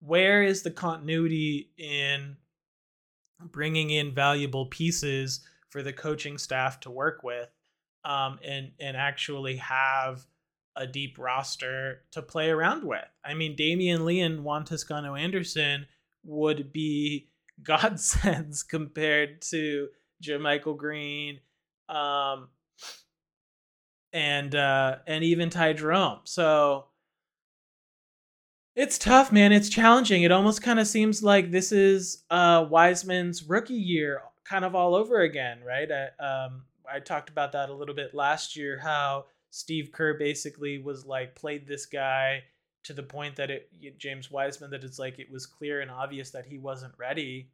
Where 0.00 0.42
is 0.42 0.62
the 0.62 0.70
continuity 0.70 1.70
in 1.78 2.36
bringing 3.40 3.90
in 3.90 4.14
valuable 4.14 4.66
pieces 4.66 5.40
for 5.70 5.82
the 5.82 5.92
coaching 5.92 6.38
staff 6.38 6.80
to 6.80 6.90
work 6.90 7.22
with, 7.22 7.48
um, 8.04 8.38
and 8.44 8.72
and 8.78 8.96
actually 8.96 9.56
have 9.56 10.24
a 10.76 10.86
deep 10.86 11.18
roster 11.18 12.02
to 12.12 12.22
play 12.22 12.50
around 12.50 12.84
with? 12.84 13.08
I 13.24 13.34
mean, 13.34 13.56
Damion 13.56 14.04
Lee 14.04 14.20
and 14.20 14.44
Juan 14.44 14.64
Toscano 14.64 15.14
Anderson 15.14 15.86
would 16.24 16.72
be 16.72 17.28
godsends 17.62 18.62
compared 18.62 19.42
to 19.42 19.88
JaMychal 20.22 20.76
Green, 20.76 21.40
um, 21.88 22.48
and 24.14 24.54
uh, 24.54 24.96
and 25.06 25.22
even 25.24 25.50
Ty 25.50 25.74
Jerome. 25.74 26.20
So 26.24 26.86
it's 28.76 28.96
tough, 28.96 29.30
man. 29.30 29.52
It's 29.52 29.68
challenging. 29.68 30.22
It 30.22 30.32
almost 30.32 30.62
kind 30.62 30.78
of 30.78 30.86
seems 30.86 31.22
like 31.22 31.50
this 31.50 31.72
is 31.72 32.24
uh, 32.30 32.64
Wiseman's 32.70 33.42
rookie 33.42 33.74
year, 33.74 34.22
kind 34.44 34.64
of 34.64 34.74
all 34.74 34.94
over 34.94 35.20
again, 35.20 35.58
right? 35.66 35.88
I, 35.90 36.24
um, 36.24 36.62
I 36.90 37.00
talked 37.00 37.28
about 37.28 37.52
that 37.52 37.68
a 37.68 37.74
little 37.74 37.94
bit 37.94 38.14
last 38.14 38.56
year. 38.56 38.78
How 38.78 39.26
Steve 39.50 39.90
Kerr 39.92 40.14
basically 40.14 40.78
was 40.78 41.04
like 41.04 41.34
played 41.34 41.66
this 41.66 41.84
guy 41.84 42.44
to 42.84 42.92
the 42.92 43.02
point 43.02 43.34
that 43.36 43.50
it 43.50 43.68
James 43.98 44.30
Wiseman 44.30 44.70
that 44.70 44.84
it's 44.84 44.98
like 44.98 45.18
it 45.18 45.30
was 45.30 45.46
clear 45.46 45.80
and 45.80 45.90
obvious 45.90 46.30
that 46.30 46.46
he 46.46 46.58
wasn't 46.58 46.94
ready. 46.98 47.50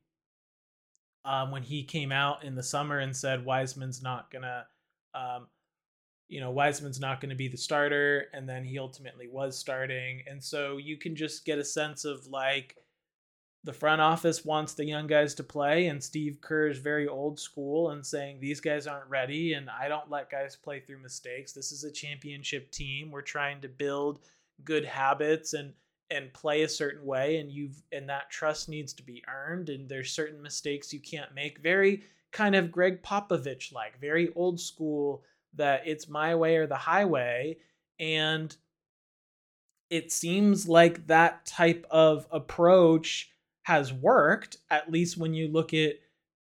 Um, 1.22 1.50
when 1.50 1.62
he 1.62 1.84
came 1.84 2.12
out 2.12 2.44
in 2.44 2.54
the 2.54 2.62
summer 2.62 2.98
and 2.98 3.14
said 3.14 3.44
Wiseman's 3.44 4.02
not 4.02 4.30
gonna 4.30 4.64
um, 5.14 5.48
you 6.30 6.40
know, 6.40 6.52
Wiseman's 6.52 7.00
not 7.00 7.20
going 7.20 7.30
to 7.30 7.36
be 7.36 7.48
the 7.48 7.56
starter, 7.56 8.28
and 8.32 8.48
then 8.48 8.64
he 8.64 8.78
ultimately 8.78 9.26
was 9.26 9.58
starting. 9.58 10.22
And 10.28 10.42
so 10.42 10.76
you 10.76 10.96
can 10.96 11.16
just 11.16 11.44
get 11.44 11.58
a 11.58 11.64
sense 11.64 12.04
of 12.04 12.24
like 12.28 12.76
the 13.64 13.72
front 13.72 14.00
office 14.00 14.44
wants 14.44 14.72
the 14.72 14.84
young 14.84 15.08
guys 15.08 15.34
to 15.34 15.42
play, 15.42 15.88
and 15.88 16.02
Steve 16.02 16.40
Kerr 16.40 16.68
is 16.68 16.78
very 16.78 17.08
old 17.08 17.40
school 17.40 17.90
and 17.90 18.06
saying 18.06 18.38
these 18.38 18.60
guys 18.60 18.86
aren't 18.86 19.10
ready, 19.10 19.54
and 19.54 19.68
I 19.68 19.88
don't 19.88 20.08
let 20.08 20.30
guys 20.30 20.54
play 20.54 20.78
through 20.78 21.02
mistakes. 21.02 21.52
This 21.52 21.72
is 21.72 21.82
a 21.82 21.90
championship 21.90 22.70
team. 22.70 23.10
We're 23.10 23.22
trying 23.22 23.60
to 23.62 23.68
build 23.68 24.20
good 24.64 24.84
habits 24.84 25.52
and 25.54 25.74
and 26.12 26.32
play 26.32 26.62
a 26.62 26.68
certain 26.68 27.06
way 27.06 27.36
and 27.36 27.52
you've 27.52 27.82
and 27.92 28.08
that 28.08 28.30
trust 28.30 28.68
needs 28.68 28.92
to 28.92 29.02
be 29.02 29.22
earned 29.28 29.68
and 29.68 29.88
there's 29.88 30.10
certain 30.10 30.42
mistakes 30.42 30.92
you 30.92 30.98
can't 30.98 31.32
make 31.36 31.60
very 31.60 32.02
kind 32.32 32.56
of 32.56 32.72
Gregg 32.72 33.00
Popovich 33.00 33.72
like 33.72 34.00
very 34.00 34.28
old 34.34 34.60
school 34.60 35.22
that 35.54 35.82
it's 35.86 36.08
my 36.08 36.34
way 36.34 36.56
or 36.56 36.66
the 36.66 36.76
highway. 36.76 37.58
And 37.98 38.54
it 39.90 40.12
seems 40.12 40.68
like 40.68 41.06
that 41.08 41.44
type 41.46 41.86
of 41.90 42.26
approach 42.30 43.30
has 43.62 43.92
worked, 43.92 44.56
at 44.70 44.90
least 44.90 45.16
when 45.16 45.34
you 45.34 45.48
look 45.48 45.74
at 45.74 45.96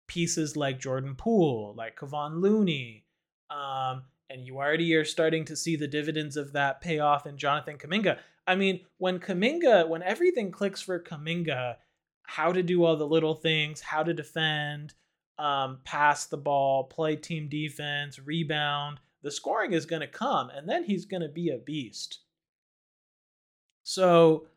pieces 0.07 0.57
like 0.57 0.79
Jordan 0.79 1.15
Poole, 1.15 1.73
like 1.77 1.97
Kevon 1.97 2.41
Looney. 2.41 3.05
Um, 3.49 4.03
and 4.29 4.45
you 4.45 4.57
already 4.57 4.93
are 4.95 5.05
starting 5.05 5.45
to 5.45 5.55
see 5.55 5.75
the 5.75 5.87
dividends 5.87 6.37
of 6.37 6.53
that 6.53 6.81
pay 6.81 6.99
off 6.99 7.25
in 7.25 7.37
Jonathan 7.37 7.77
Kuminga. 7.77 8.19
I 8.45 8.55
mean, 8.55 8.81
when 8.97 9.19
Kuminga, 9.19 9.87
when 9.87 10.03
everything 10.03 10.51
clicks 10.51 10.81
for 10.81 10.99
Kuminga, 10.99 11.75
how 12.23 12.51
to 12.51 12.61
do 12.61 12.83
all 12.83 12.95
the 12.95 13.07
little 13.07 13.35
things, 13.35 13.81
how 13.81 14.03
to 14.03 14.13
defend, 14.13 14.93
um, 15.39 15.79
pass 15.83 16.25
the 16.25 16.37
ball, 16.37 16.83
play 16.83 17.15
team 17.15 17.47
defense, 17.47 18.19
rebound, 18.19 18.99
the 19.21 19.31
scoring 19.31 19.73
is 19.73 19.85
going 19.85 20.01
to 20.01 20.07
come, 20.07 20.49
and 20.49 20.67
then 20.67 20.83
he's 20.83 21.05
going 21.05 21.21
to 21.21 21.29
be 21.29 21.49
a 21.49 21.57
beast. 21.57 22.19
So 23.83 24.47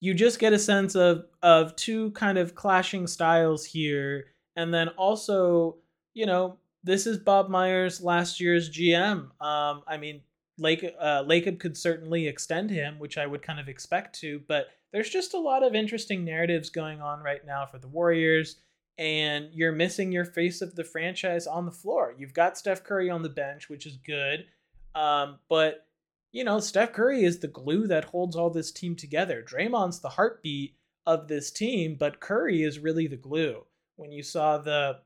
you 0.00 0.14
just 0.14 0.38
get 0.38 0.52
a 0.52 0.58
sense 0.58 0.94
of 0.94 1.26
of 1.42 1.74
two 1.76 2.10
kind 2.12 2.38
of 2.38 2.54
clashing 2.54 3.06
styles 3.06 3.64
here, 3.64 4.26
and 4.54 4.72
then 4.72 4.88
also, 4.90 5.76
you 6.14 6.26
know, 6.26 6.58
this 6.84 7.06
is 7.06 7.18
Bob 7.18 7.48
Myers 7.48 8.00
last 8.00 8.40
year's 8.40 8.70
GM. 8.70 9.30
Um, 9.40 9.82
I 9.86 9.96
mean, 9.98 10.20
Lake 10.58 10.84
uh, 10.98 11.24
Lacob 11.24 11.58
could 11.58 11.76
certainly 11.76 12.28
extend 12.28 12.70
him, 12.70 12.98
which 12.98 13.18
I 13.18 13.26
would 13.26 13.42
kind 13.42 13.60
of 13.60 13.68
expect 13.68 14.18
to, 14.20 14.40
but 14.46 14.68
there's 14.92 15.10
just 15.10 15.34
a 15.34 15.38
lot 15.40 15.62
of 15.62 15.74
interesting 15.74 16.24
narratives 16.24 16.70
going 16.70 17.00
on 17.00 17.22
right 17.22 17.44
now 17.44 17.66
for 17.66 17.78
the 17.78 17.88
Warriors, 17.88 18.56
and 18.98 19.48
you're 19.52 19.72
missing 19.72 20.12
your 20.12 20.24
face 20.24 20.62
of 20.62 20.74
the 20.74 20.84
franchise 20.84 21.46
on 21.46 21.66
the 21.66 21.72
floor. 21.72 22.14
You've 22.16 22.34
got 22.34 22.56
Steph 22.56 22.84
Curry 22.84 23.10
on 23.10 23.22
the 23.22 23.28
bench, 23.28 23.68
which 23.68 23.86
is 23.86 23.96
good, 23.96 24.46
um, 24.94 25.38
but 25.48 25.86
you 26.32 26.44
know 26.44 26.60
Steph 26.60 26.92
Curry 26.92 27.24
is 27.24 27.38
the 27.38 27.48
glue 27.48 27.86
that 27.86 28.06
holds 28.06 28.36
all 28.36 28.50
this 28.50 28.72
team 28.72 28.96
together. 28.96 29.42
Draymond's 29.42 30.00
the 30.00 30.10
heartbeat 30.10 30.76
of 31.06 31.28
this 31.28 31.50
team, 31.50 31.96
but 31.98 32.20
Curry 32.20 32.62
is 32.62 32.78
really 32.78 33.06
the 33.06 33.16
glue. 33.16 33.64
When 33.96 34.12
you 34.12 34.22
saw 34.22 34.58
the 34.58 34.98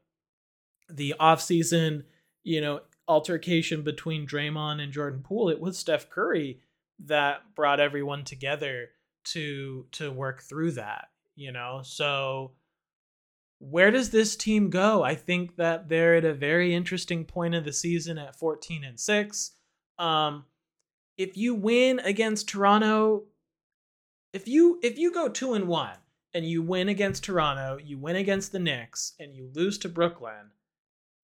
the 0.88 1.14
offseason, 1.20 2.05
you 2.42 2.61
know, 2.61 2.81
altercation 3.07 3.83
between 3.83 4.26
Draymond 4.26 4.81
and 4.81 4.92
Jordan 4.92 5.22
Poole, 5.22 5.48
it 5.50 5.61
was 5.61 5.79
Steph 5.79 6.11
Curry 6.11 6.61
that 7.07 7.55
brought 7.55 7.81
everyone 7.81 8.24
together 8.24 8.90
to 9.24 9.87
to 9.92 10.11
work 10.11 10.42
through 10.42 10.72
that, 10.72 11.09
you 11.37 11.53
know. 11.53 11.81
So 11.83 12.53
where 13.61 13.90
does 13.90 14.11
this 14.11 14.35
team 14.37 14.70
go? 14.70 15.03
I 15.03 15.14
think 15.14 15.57
that 15.57 15.88
they're 15.88 16.16
at 16.16 16.25
a 16.25 16.35
very 16.35 16.75
interesting 16.75 17.25
point 17.25 17.55
of 17.55 17.64
the 17.64 17.73
season 17.73 18.18
at 18.18 18.37
14 18.37 18.83
and 18.85 18.99
6. 18.99 19.53
Um 19.99 20.44
if 21.16 21.37
you 21.37 21.55
win 21.55 21.99
against 21.99 22.49
Toronto, 22.49 23.25
if 24.33 24.49
you 24.49 24.81
if 24.83 24.99
you 24.99 25.12
go 25.12 25.29
2 25.29 25.53
and 25.53 25.68
1 25.68 25.90
and 26.33 26.46
you 26.46 26.62
win 26.62 26.88
against 26.88 27.25
Toronto, 27.25 27.79
you 27.85 27.99
win 27.99 28.16
against 28.16 28.53
the 28.53 28.59
Knicks 28.59 29.12
and 29.20 29.37
you 29.37 29.51
lose 29.55 29.77
to 29.79 29.88
Brooklyn, 29.88 30.53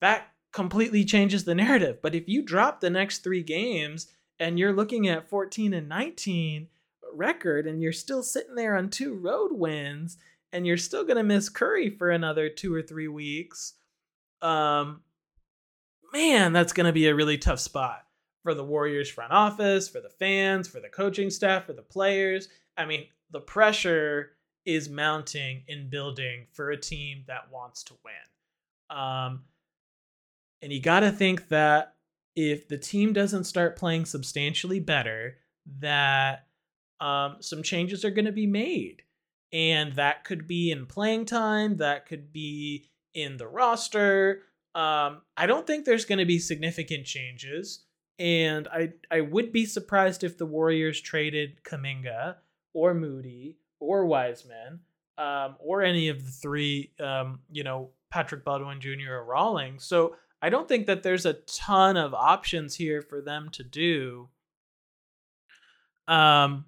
that 0.00 0.28
completely 0.52 1.04
changes 1.04 1.44
the 1.44 1.54
narrative. 1.54 1.98
But 2.02 2.14
if 2.14 2.28
you 2.28 2.42
drop 2.42 2.80
the 2.80 2.90
next 2.90 3.18
three 3.18 3.42
games 3.42 4.08
and 4.38 4.58
you're 4.58 4.72
looking 4.72 5.08
at 5.08 5.28
14 5.28 5.72
and 5.72 5.88
19 5.88 6.68
record 7.14 7.66
and 7.66 7.80
you're 7.80 7.92
still 7.92 8.22
sitting 8.22 8.54
there 8.54 8.76
on 8.76 8.90
two 8.90 9.14
road 9.14 9.52
wins 9.52 10.18
and 10.56 10.66
you're 10.66 10.78
still 10.78 11.04
going 11.04 11.18
to 11.18 11.22
miss 11.22 11.50
Curry 11.50 11.90
for 11.90 12.10
another 12.10 12.48
two 12.48 12.74
or 12.74 12.80
three 12.80 13.08
weeks, 13.08 13.74
um, 14.40 15.02
man, 16.14 16.54
that's 16.54 16.72
going 16.72 16.86
to 16.86 16.94
be 16.94 17.08
a 17.08 17.14
really 17.14 17.36
tough 17.36 17.60
spot 17.60 18.06
for 18.42 18.54
the 18.54 18.64
Warriors 18.64 19.10
front 19.10 19.32
office, 19.32 19.86
for 19.86 20.00
the 20.00 20.08
fans, 20.08 20.66
for 20.66 20.80
the 20.80 20.88
coaching 20.88 21.28
staff, 21.28 21.66
for 21.66 21.74
the 21.74 21.82
players. 21.82 22.48
I 22.74 22.86
mean, 22.86 23.04
the 23.30 23.40
pressure 23.40 24.30
is 24.64 24.88
mounting 24.88 25.62
in 25.68 25.90
building 25.90 26.46
for 26.54 26.70
a 26.70 26.80
team 26.80 27.24
that 27.26 27.52
wants 27.52 27.82
to 27.84 27.94
win. 28.02 28.98
Um, 28.98 29.42
and 30.62 30.72
you 30.72 30.80
got 30.80 31.00
to 31.00 31.12
think 31.12 31.48
that 31.48 31.96
if 32.34 32.66
the 32.66 32.78
team 32.78 33.12
doesn't 33.12 33.44
start 33.44 33.76
playing 33.76 34.06
substantially 34.06 34.80
better, 34.80 35.36
that 35.80 36.46
um, 36.98 37.36
some 37.40 37.62
changes 37.62 38.06
are 38.06 38.10
going 38.10 38.24
to 38.24 38.32
be 38.32 38.46
made. 38.46 39.02
And 39.56 39.94
that 39.94 40.24
could 40.24 40.46
be 40.46 40.70
in 40.70 40.84
playing 40.84 41.24
time, 41.24 41.78
that 41.78 42.04
could 42.04 42.30
be 42.30 42.90
in 43.14 43.38
the 43.38 43.46
roster. 43.46 44.42
Um, 44.74 45.22
I 45.34 45.46
don't 45.46 45.66
think 45.66 45.86
there's 45.86 46.04
going 46.04 46.18
to 46.18 46.26
be 46.26 46.38
significant 46.38 47.06
changes. 47.06 47.86
And 48.18 48.68
I, 48.68 48.92
I 49.10 49.22
would 49.22 49.52
be 49.52 49.64
surprised 49.64 50.24
if 50.24 50.36
the 50.36 50.44
Warriors 50.44 51.00
traded 51.00 51.62
Kuminga 51.64 52.36
or 52.74 52.92
Moody 52.92 53.56
or 53.80 54.04
Wiseman 54.04 54.80
um, 55.16 55.56
or 55.58 55.80
any 55.80 56.10
of 56.10 56.22
the 56.22 56.30
three, 56.30 56.92
um, 57.00 57.40
you 57.50 57.64
know, 57.64 57.92
Patrick 58.10 58.44
Baldwin 58.44 58.78
Jr. 58.78 59.12
or 59.12 59.24
Rollins. 59.24 59.84
So 59.84 60.16
I 60.42 60.50
don't 60.50 60.68
think 60.68 60.86
that 60.86 61.02
there's 61.02 61.24
a 61.24 61.32
ton 61.32 61.96
of 61.96 62.12
options 62.12 62.74
here 62.74 63.00
for 63.00 63.22
them 63.22 63.48
to 63.52 63.64
do. 63.64 64.28
Um, 66.06 66.66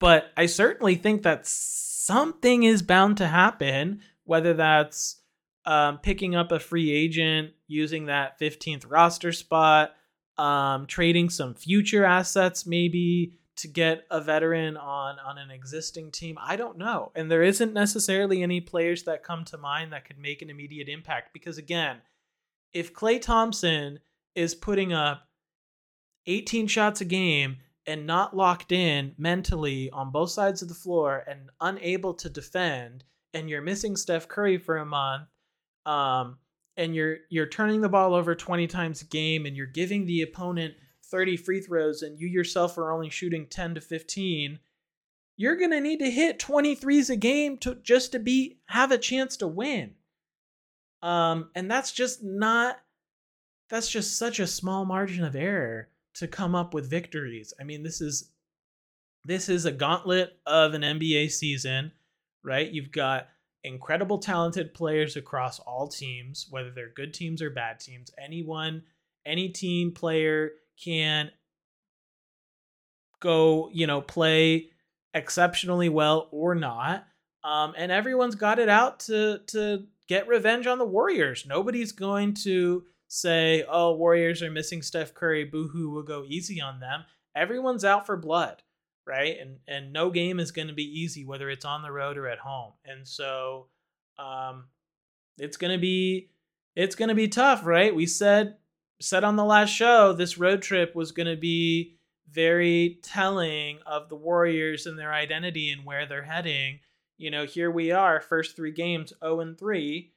but 0.00 0.32
I 0.36 0.46
certainly 0.46 0.96
think 0.96 1.22
that 1.22 1.46
something 1.46 2.64
is 2.64 2.82
bound 2.82 3.16
to 3.18 3.26
happen, 3.26 4.00
whether 4.24 4.54
that's 4.54 5.20
um, 5.64 5.98
picking 5.98 6.34
up 6.34 6.52
a 6.52 6.58
free 6.58 6.90
agent, 6.92 7.52
using 7.66 8.06
that 8.06 8.38
15th 8.38 8.90
roster 8.90 9.32
spot, 9.32 9.94
um, 10.36 10.86
trading 10.86 11.30
some 11.30 11.54
future 11.54 12.04
assets 12.04 12.66
maybe 12.66 13.38
to 13.56 13.68
get 13.68 14.04
a 14.10 14.20
veteran 14.20 14.76
on 14.76 15.18
on 15.20 15.38
an 15.38 15.50
existing 15.50 16.10
team. 16.10 16.36
I 16.40 16.56
don't 16.56 16.76
know. 16.76 17.12
And 17.14 17.30
there 17.30 17.42
isn't 17.42 17.72
necessarily 17.72 18.42
any 18.42 18.60
players 18.60 19.04
that 19.04 19.22
come 19.22 19.44
to 19.46 19.58
mind 19.58 19.92
that 19.92 20.04
could 20.04 20.18
make 20.18 20.42
an 20.42 20.50
immediate 20.50 20.88
impact 20.88 21.32
because 21.32 21.56
again, 21.56 21.98
if 22.72 22.92
Klay 22.92 23.20
Thompson 23.20 24.00
is 24.34 24.54
putting 24.54 24.92
up 24.92 25.28
18 26.26 26.66
shots 26.66 27.00
a 27.00 27.04
game 27.04 27.58
and 27.86 28.06
not 28.06 28.36
locked 28.36 28.72
in 28.72 29.14
mentally 29.18 29.90
on 29.90 30.10
both 30.10 30.30
sides 30.30 30.62
of 30.62 30.68
the 30.68 30.74
floor 30.74 31.24
and 31.26 31.50
unable 31.60 32.14
to 32.14 32.28
defend, 32.28 33.04
and 33.32 33.50
you're 33.50 33.62
missing 33.62 33.96
Steph 33.96 34.28
Curry 34.28 34.58
for 34.58 34.78
a 34.78 34.86
month, 34.86 35.28
um, 35.86 36.38
and 36.76 36.94
you're 36.94 37.18
you're 37.28 37.46
turning 37.46 37.80
the 37.80 37.88
ball 37.88 38.14
over 38.14 38.34
20 38.34 38.66
times 38.66 39.02
a 39.02 39.06
game, 39.06 39.46
and 39.46 39.56
you're 39.56 39.66
giving 39.66 40.06
the 40.06 40.22
opponent 40.22 40.74
30 41.04 41.36
free 41.36 41.60
throws, 41.60 42.02
and 42.02 42.18
you 42.18 42.26
yourself 42.26 42.78
are 42.78 42.92
only 42.92 43.10
shooting 43.10 43.46
10 43.46 43.74
to 43.76 43.80
15, 43.80 44.58
you're 45.36 45.56
gonna 45.56 45.80
need 45.80 45.98
to 45.98 46.10
hit 46.10 46.38
23s 46.38 47.10
a 47.10 47.16
game 47.16 47.58
to 47.58 47.74
just 47.76 48.12
to 48.12 48.18
be 48.18 48.58
have 48.66 48.92
a 48.92 48.98
chance 48.98 49.36
to 49.38 49.46
win. 49.46 49.94
Um, 51.02 51.50
and 51.54 51.70
that's 51.70 51.92
just 51.92 52.24
not, 52.24 52.80
that's 53.68 53.90
just 53.90 54.16
such 54.16 54.40
a 54.40 54.46
small 54.46 54.86
margin 54.86 55.22
of 55.22 55.36
error 55.36 55.88
to 56.14 56.28
come 56.28 56.54
up 56.54 56.74
with 56.74 56.90
victories. 56.90 57.52
I 57.60 57.64
mean, 57.64 57.82
this 57.82 58.00
is, 58.00 58.30
this 59.24 59.48
is 59.48 59.64
a 59.64 59.72
gauntlet 59.72 60.36
of 60.46 60.74
an 60.74 60.82
NBA 60.82 61.30
season, 61.30 61.92
right? 62.42 62.70
You've 62.70 62.92
got 62.92 63.28
incredible 63.64 64.18
talented 64.18 64.74
players 64.74 65.16
across 65.16 65.58
all 65.60 65.88
teams, 65.88 66.46
whether 66.50 66.70
they're 66.70 66.92
good 66.94 67.14
teams 67.14 67.42
or 67.42 67.50
bad 67.50 67.80
teams. 67.80 68.10
Anyone, 68.22 68.82
any 69.26 69.48
team 69.48 69.92
player 69.92 70.52
can 70.82 71.30
go, 73.20 73.70
you 73.72 73.86
know, 73.86 74.00
play 74.00 74.70
exceptionally 75.14 75.88
well 75.88 76.28
or 76.30 76.54
not. 76.54 77.06
Um, 77.42 77.74
and 77.76 77.90
everyone's 77.90 78.34
got 78.34 78.58
it 78.58 78.68
out 78.68 79.00
to 79.00 79.40
to 79.48 79.84
get 80.08 80.28
revenge 80.28 80.66
on 80.66 80.78
the 80.78 80.84
Warriors. 80.84 81.44
Nobody's 81.46 81.92
going 81.92 82.34
to 82.34 82.84
say, 83.14 83.64
"Oh, 83.68 83.94
Warriors 83.94 84.42
are 84.42 84.50
missing 84.50 84.82
Steph 84.82 85.14
Curry. 85.14 85.44
Boohoo, 85.44 85.90
we'll 85.90 86.02
go 86.02 86.24
easy 86.26 86.60
on 86.60 86.80
them." 86.80 87.04
Everyone's 87.34 87.84
out 87.84 88.06
for 88.06 88.16
blood, 88.16 88.62
right? 89.06 89.38
And 89.38 89.58
and 89.68 89.92
no 89.92 90.10
game 90.10 90.40
is 90.40 90.52
going 90.52 90.68
to 90.68 90.74
be 90.74 91.00
easy, 91.00 91.24
whether 91.24 91.48
it's 91.50 91.64
on 91.64 91.82
the 91.82 91.92
road 91.92 92.16
or 92.16 92.28
at 92.28 92.38
home. 92.38 92.72
And 92.84 93.06
so, 93.06 93.68
um, 94.18 94.66
it's 95.38 95.56
gonna 95.56 95.78
be 95.78 96.30
it's 96.76 96.94
gonna 96.96 97.14
be 97.14 97.28
tough, 97.28 97.64
right? 97.66 97.94
We 97.94 98.06
said 98.06 98.56
said 99.00 99.24
on 99.24 99.36
the 99.36 99.44
last 99.44 99.70
show 99.70 100.12
this 100.12 100.38
road 100.38 100.62
trip 100.62 100.94
was 100.94 101.12
gonna 101.12 101.36
be 101.36 101.96
very 102.30 102.98
telling 103.02 103.78
of 103.86 104.08
the 104.08 104.16
Warriors 104.16 104.86
and 104.86 104.98
their 104.98 105.12
identity 105.12 105.70
and 105.70 105.84
where 105.84 106.06
they're 106.06 106.22
heading 106.22 106.80
you 107.16 107.30
know, 107.30 107.46
here 107.46 107.70
we 107.70 107.90
are, 107.90 108.20
first 108.20 108.56
three 108.56 108.72
games, 108.72 109.12
0 109.20 109.40
and 109.40 109.58
3. 109.58 110.12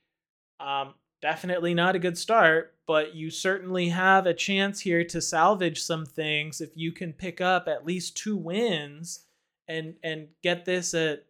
Um, 0.60 0.96
definitely 1.22 1.74
not 1.74 1.96
a 1.96 2.00
good 2.00 2.18
start, 2.18 2.76
but 2.86 3.16
you 3.16 3.30
certainly 3.30 3.90
have 3.90 4.26
a 4.26 4.34
chance 4.34 4.82
here 4.82 5.04
to 5.06 5.22
salvage 5.22 5.82
some 5.82 6.06
things 6.06 6.62
if 6.62 6.72
you 6.76 6.92
can 6.92 7.14
pick 7.14 7.42
up 7.42 7.68
at 7.68 7.86
least 7.86 8.18
two 8.18 8.38
wins 8.38 9.26
and 9.68 9.96
and 10.04 10.28
get 10.44 10.66
this 10.66 10.94
at 10.94 11.26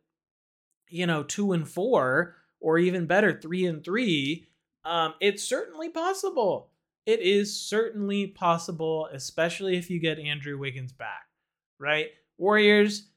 you 0.90 1.08
know 1.08 1.24
two 1.24 1.54
and 1.54 1.68
four 1.68 2.36
or 2.60 2.78
even 2.78 3.08
better 3.08 3.40
three 3.40 3.66
and 3.66 3.84
three 3.84 4.48
um, 4.86 5.16
it's 5.20 5.44
certainly 5.44 5.90
possible 5.90 6.70
it 7.08 7.22
is 7.22 7.58
certainly 7.58 8.28
possible, 8.28 9.08
especially 9.14 9.78
if 9.78 9.90
you 9.90 9.98
get 9.98 10.20
Andrew 10.20 10.60
Wiggins 10.60 10.92
back, 10.92 11.26
right? 11.80 12.08
Warriors 12.38 13.08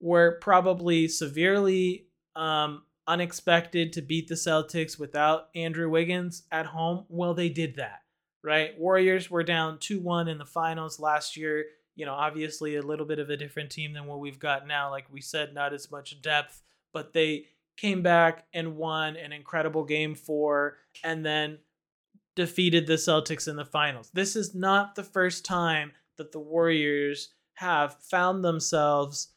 were 0.00 0.38
probably 0.40 1.08
severely 1.08 2.06
um, 2.36 2.84
unexpected 3.06 3.92
to 3.92 4.02
beat 4.02 4.28
the 4.28 4.34
Celtics 4.34 4.98
without 4.98 5.48
Andrew 5.54 5.88
Wiggins 5.88 6.44
at 6.50 6.66
home. 6.66 7.04
Well, 7.08 7.34
they 7.34 7.48
did 7.48 7.76
that, 7.76 8.02
right? 8.42 8.78
Warriors 8.78 9.30
were 9.30 9.42
down 9.42 9.78
2 9.78 10.00
1 10.00 10.28
in 10.28 10.38
the 10.38 10.44
finals 10.44 11.00
last 11.00 11.36
year. 11.36 11.64
You 11.94 12.06
know, 12.06 12.14
obviously 12.14 12.76
a 12.76 12.82
little 12.82 13.06
bit 13.06 13.18
of 13.18 13.30
a 13.30 13.36
different 13.36 13.70
team 13.70 13.92
than 13.92 14.06
what 14.06 14.20
we've 14.20 14.38
got 14.38 14.66
now. 14.66 14.90
Like 14.90 15.12
we 15.12 15.20
said, 15.20 15.52
not 15.52 15.74
as 15.74 15.90
much 15.90 16.22
depth, 16.22 16.62
but 16.92 17.12
they 17.12 17.46
came 17.76 18.02
back 18.02 18.46
and 18.54 18.76
won 18.76 19.16
an 19.16 19.32
incredible 19.32 19.84
game 19.84 20.14
four 20.14 20.78
and 21.02 21.24
then 21.24 21.58
defeated 22.34 22.86
the 22.86 22.94
Celtics 22.94 23.48
in 23.48 23.56
the 23.56 23.64
finals. 23.64 24.10
This 24.14 24.36
is 24.36 24.54
not 24.54 24.94
the 24.94 25.02
first 25.02 25.44
time 25.44 25.92
that 26.16 26.32
the 26.32 26.38
Warriors 26.40 27.30
have 27.54 27.96
found 28.02 28.44
themselves 28.44 29.28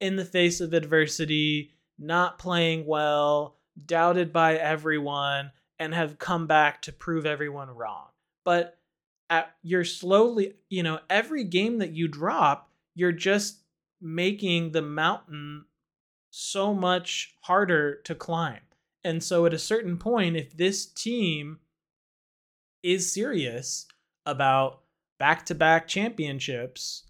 in 0.00 0.16
the 0.16 0.24
face 0.24 0.60
of 0.60 0.72
adversity, 0.72 1.72
not 2.02 2.38
playing 2.38 2.86
well, 2.86 3.56
doubted 3.86 4.32
by 4.32 4.56
everyone, 4.56 5.52
and 5.78 5.94
have 5.94 6.18
come 6.18 6.46
back 6.46 6.82
to 6.82 6.92
prove 6.92 7.26
everyone 7.26 7.70
wrong. 7.70 8.06
But 8.44 8.78
at, 9.30 9.54
you're 9.62 9.84
slowly, 9.84 10.54
you 10.68 10.82
know, 10.82 11.00
every 11.08 11.44
game 11.44 11.78
that 11.78 11.92
you 11.92 12.08
drop, 12.08 12.70
you're 12.94 13.12
just 13.12 13.58
making 14.00 14.72
the 14.72 14.82
mountain 14.82 15.64
so 16.30 16.74
much 16.74 17.36
harder 17.42 17.96
to 18.04 18.14
climb. 18.14 18.60
And 19.04 19.22
so 19.22 19.46
at 19.46 19.54
a 19.54 19.58
certain 19.58 19.96
point, 19.96 20.36
if 20.36 20.56
this 20.56 20.86
team 20.86 21.58
is 22.82 23.12
serious 23.12 23.86
about 24.26 24.80
back 25.18 25.46
to 25.46 25.54
back 25.54 25.88
championships 25.88 27.04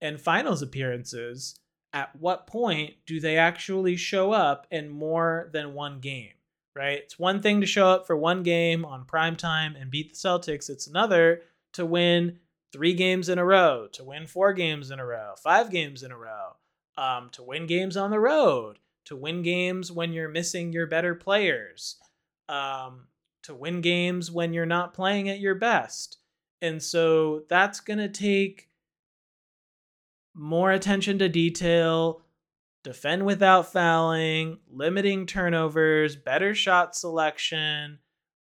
and 0.00 0.20
finals 0.20 0.62
appearances, 0.62 1.58
at 1.96 2.14
what 2.16 2.46
point 2.46 2.92
do 3.06 3.20
they 3.20 3.38
actually 3.38 3.96
show 3.96 4.32
up 4.32 4.66
in 4.70 4.90
more 4.90 5.48
than 5.52 5.72
one 5.72 6.00
game? 6.00 6.32
Right? 6.74 6.98
It's 6.98 7.18
one 7.18 7.40
thing 7.40 7.62
to 7.62 7.66
show 7.66 7.88
up 7.88 8.06
for 8.06 8.14
one 8.14 8.42
game 8.42 8.84
on 8.84 9.06
prime 9.06 9.34
time 9.34 9.76
and 9.76 9.90
beat 9.90 10.10
the 10.10 10.16
Celtics. 10.16 10.68
It's 10.68 10.86
another 10.86 11.40
to 11.72 11.86
win 11.86 12.38
three 12.70 12.92
games 12.92 13.30
in 13.30 13.38
a 13.38 13.44
row, 13.44 13.88
to 13.92 14.04
win 14.04 14.26
four 14.26 14.52
games 14.52 14.90
in 14.90 15.00
a 15.00 15.06
row, 15.06 15.34
five 15.42 15.70
games 15.70 16.02
in 16.02 16.10
a 16.12 16.18
row, 16.18 16.56
um, 16.98 17.30
to 17.32 17.42
win 17.42 17.66
games 17.66 17.96
on 17.96 18.10
the 18.10 18.20
road, 18.20 18.78
to 19.06 19.16
win 19.16 19.40
games 19.40 19.90
when 19.90 20.12
you're 20.12 20.28
missing 20.28 20.74
your 20.74 20.86
better 20.86 21.14
players. 21.14 21.96
Um, 22.48 23.06
to 23.44 23.54
win 23.54 23.80
games 23.80 24.30
when 24.30 24.52
you're 24.52 24.66
not 24.66 24.92
playing 24.92 25.28
at 25.28 25.40
your 25.40 25.54
best. 25.54 26.18
And 26.60 26.82
so 26.82 27.44
that's 27.48 27.80
going 27.80 27.98
to 28.00 28.08
take 28.08 28.68
more 30.36 30.70
attention 30.70 31.18
to 31.18 31.28
detail, 31.28 32.22
defend 32.84 33.24
without 33.24 33.72
fouling, 33.72 34.58
limiting 34.70 35.26
turnovers, 35.26 36.14
better 36.14 36.54
shot 36.54 36.94
selection, 36.94 37.98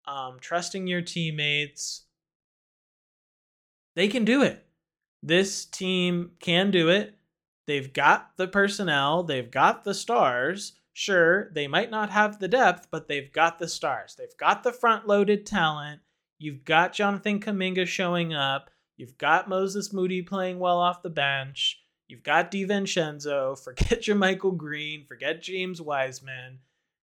um, 0.07 0.37
trusting 0.39 0.87
your 0.87 1.01
teammates. 1.01 2.05
They 3.95 4.07
can 4.07 4.25
do 4.25 4.41
it. 4.41 4.65
This 5.21 5.65
team 5.65 6.31
can 6.39 6.71
do 6.71 6.89
it. 6.89 7.15
They've 7.67 7.91
got 7.91 8.35
the 8.37 8.47
personnel, 8.47 9.23
they've 9.23 9.51
got 9.51 9.83
the 9.83 9.93
stars. 9.93 10.73
Sure, 10.93 11.49
they 11.53 11.67
might 11.67 11.89
not 11.89 12.09
have 12.09 12.39
the 12.39 12.47
depth, 12.47 12.87
but 12.91 13.07
they've 13.07 13.31
got 13.31 13.59
the 13.59 13.67
stars. 13.67 14.15
They've 14.17 14.37
got 14.37 14.63
the 14.63 14.73
front 14.73 15.07
loaded 15.07 15.45
talent. 15.45 16.01
You've 16.37 16.65
got 16.65 16.93
Jonathan 16.93 17.39
Kuminga 17.39 17.87
showing 17.87 18.33
up. 18.33 18.71
You've 18.97 19.17
got 19.17 19.47
Moses 19.47 19.93
Moody 19.93 20.21
playing 20.21 20.59
well 20.59 20.79
off 20.79 21.01
the 21.01 21.09
bench. 21.09 21.80
You've 22.11 22.23
got 22.23 22.51
DiVincenzo. 22.51 23.57
Forget 23.57 24.01
JaMychal 24.03 24.57
Green. 24.57 25.05
Forget 25.05 25.41
James 25.41 25.81
Wiseman. 25.81 26.59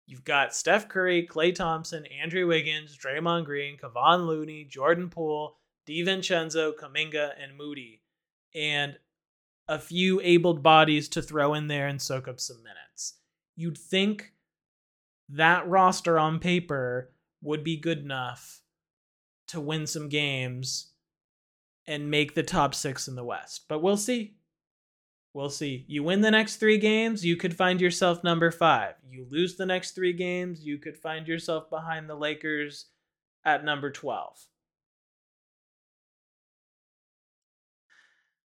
You've 0.07 0.25
got 0.25 0.55
Steph 0.55 0.89
Curry, 0.89 1.27
Klay 1.27 1.55
Thompson, 1.55 2.05
Andrew 2.07 2.47
Wiggins, 2.47 2.99
Draymond 2.99 3.45
Green, 3.45 3.79
Kevon 3.79 4.27
Looney, 4.27 4.65
Jordan 4.65 5.09
Poole, 5.09 5.57
DiVincenzo, 5.89 6.73
Kuminga, 6.75 7.33
and 7.43 7.57
Moody. 7.57 8.03
And 8.55 8.99
a 9.69 9.79
few 9.79 10.21
abled 10.23 10.63
bodies 10.63 11.09
to 11.11 11.23
throw 11.23 11.55
in 11.55 11.69
there 11.69 11.87
and 11.87 12.03
soak 12.03 12.29
up 12.29 12.41
some 12.41 12.59
minutes 12.59 12.81
you'd 13.61 13.77
think 13.77 14.33
that 15.29 15.69
roster 15.69 16.19
on 16.19 16.39
paper 16.39 17.13
would 17.43 17.63
be 17.63 17.77
good 17.77 17.99
enough 17.99 18.63
to 19.49 19.61
win 19.61 19.87
some 19.87 20.09
games 20.09 20.93
and 21.87 22.11
make 22.11 22.35
the 22.35 22.43
top 22.43 22.75
six 22.75 23.07
in 23.07 23.17
the 23.17 23.25
West. 23.25 23.67
But 23.69 23.83
we'll 23.83 23.99
see. 23.99 24.37
We'll 25.33 25.51
see. 25.51 25.85
You 25.87 26.03
win 26.03 26.23
the 26.23 26.31
next 26.31 26.57
three 26.57 26.79
games, 26.79 27.25
you 27.25 27.37
could 27.37 27.57
find 27.57 27.81
yourself 27.81 28.25
number 28.25 28.51
five. 28.51 28.95
You 29.09 29.27
lose 29.31 29.57
the 29.57 29.67
next 29.67 29.93
three 29.93 30.13
games, 30.13 30.65
you 30.65 30.79
could 30.79 30.97
find 30.97 31.29
yourself 31.29 31.71
behind 31.71 32.09
the 32.09 32.17
Lakers 32.17 32.87
at 33.45 33.65
number 33.65 33.91
12. 33.91 34.47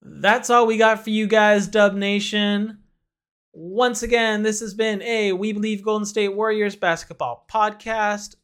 That's 0.01 0.51
all 0.51 0.67
we 0.67 0.79
got 0.79 1.05
for 1.05 1.11
you 1.11 1.27
guys, 1.27 1.69
Dub 1.69 1.95
Nation. 1.95 2.79
Once 3.53 4.03
again, 4.03 4.43
this 4.43 4.61
has 4.61 4.75
been 4.75 5.03
a 5.03 5.33
We 5.33 5.53
Believe 5.53 5.85
Golden 5.85 6.07
State 6.07 6.35
Warriors 6.35 6.75
basketball 6.75 7.47
podcast, 7.53 8.35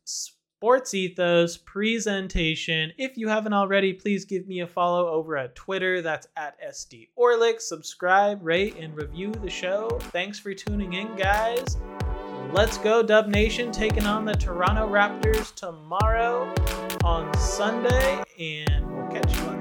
sports 0.59 0.93
ethos 0.93 1.57
presentation. 1.57 2.91
If 2.99 3.17
you 3.17 3.29
haven't 3.29 3.53
already, 3.53 3.93
please 3.93 4.25
give 4.25 4.49
me 4.49 4.59
a 4.59 4.67
follow 4.67 5.07
over 5.07 5.37
at 5.37 5.55
Twitter. 5.55 6.03
That's 6.03 6.27
at 6.37 6.61
SD 6.61 7.11
Orlik. 7.17 7.61
Subscribe, 7.61 8.41
rate, 8.43 8.75
and 8.77 8.93
review 8.97 9.31
the 9.31 9.49
show. 9.49 9.89
Thanks 10.11 10.41
for 10.41 10.53
tuning 10.53 10.95
in, 10.95 11.15
guys. 11.15 11.77
Let's 12.53 12.77
go, 12.77 13.05
Dub 13.05 13.29
Nation, 13.29 13.71
taking 13.71 14.05
on 14.05 14.25
the 14.25 14.35
Toronto 14.35 14.89
Raptors 14.89 15.55
tomorrow 15.55 16.53
on 17.05 17.33
Sunday, 17.39 18.25
and 18.41 18.85
we'll 18.97 19.07
catch 19.13 19.37
you 19.37 19.43
on 19.43 19.58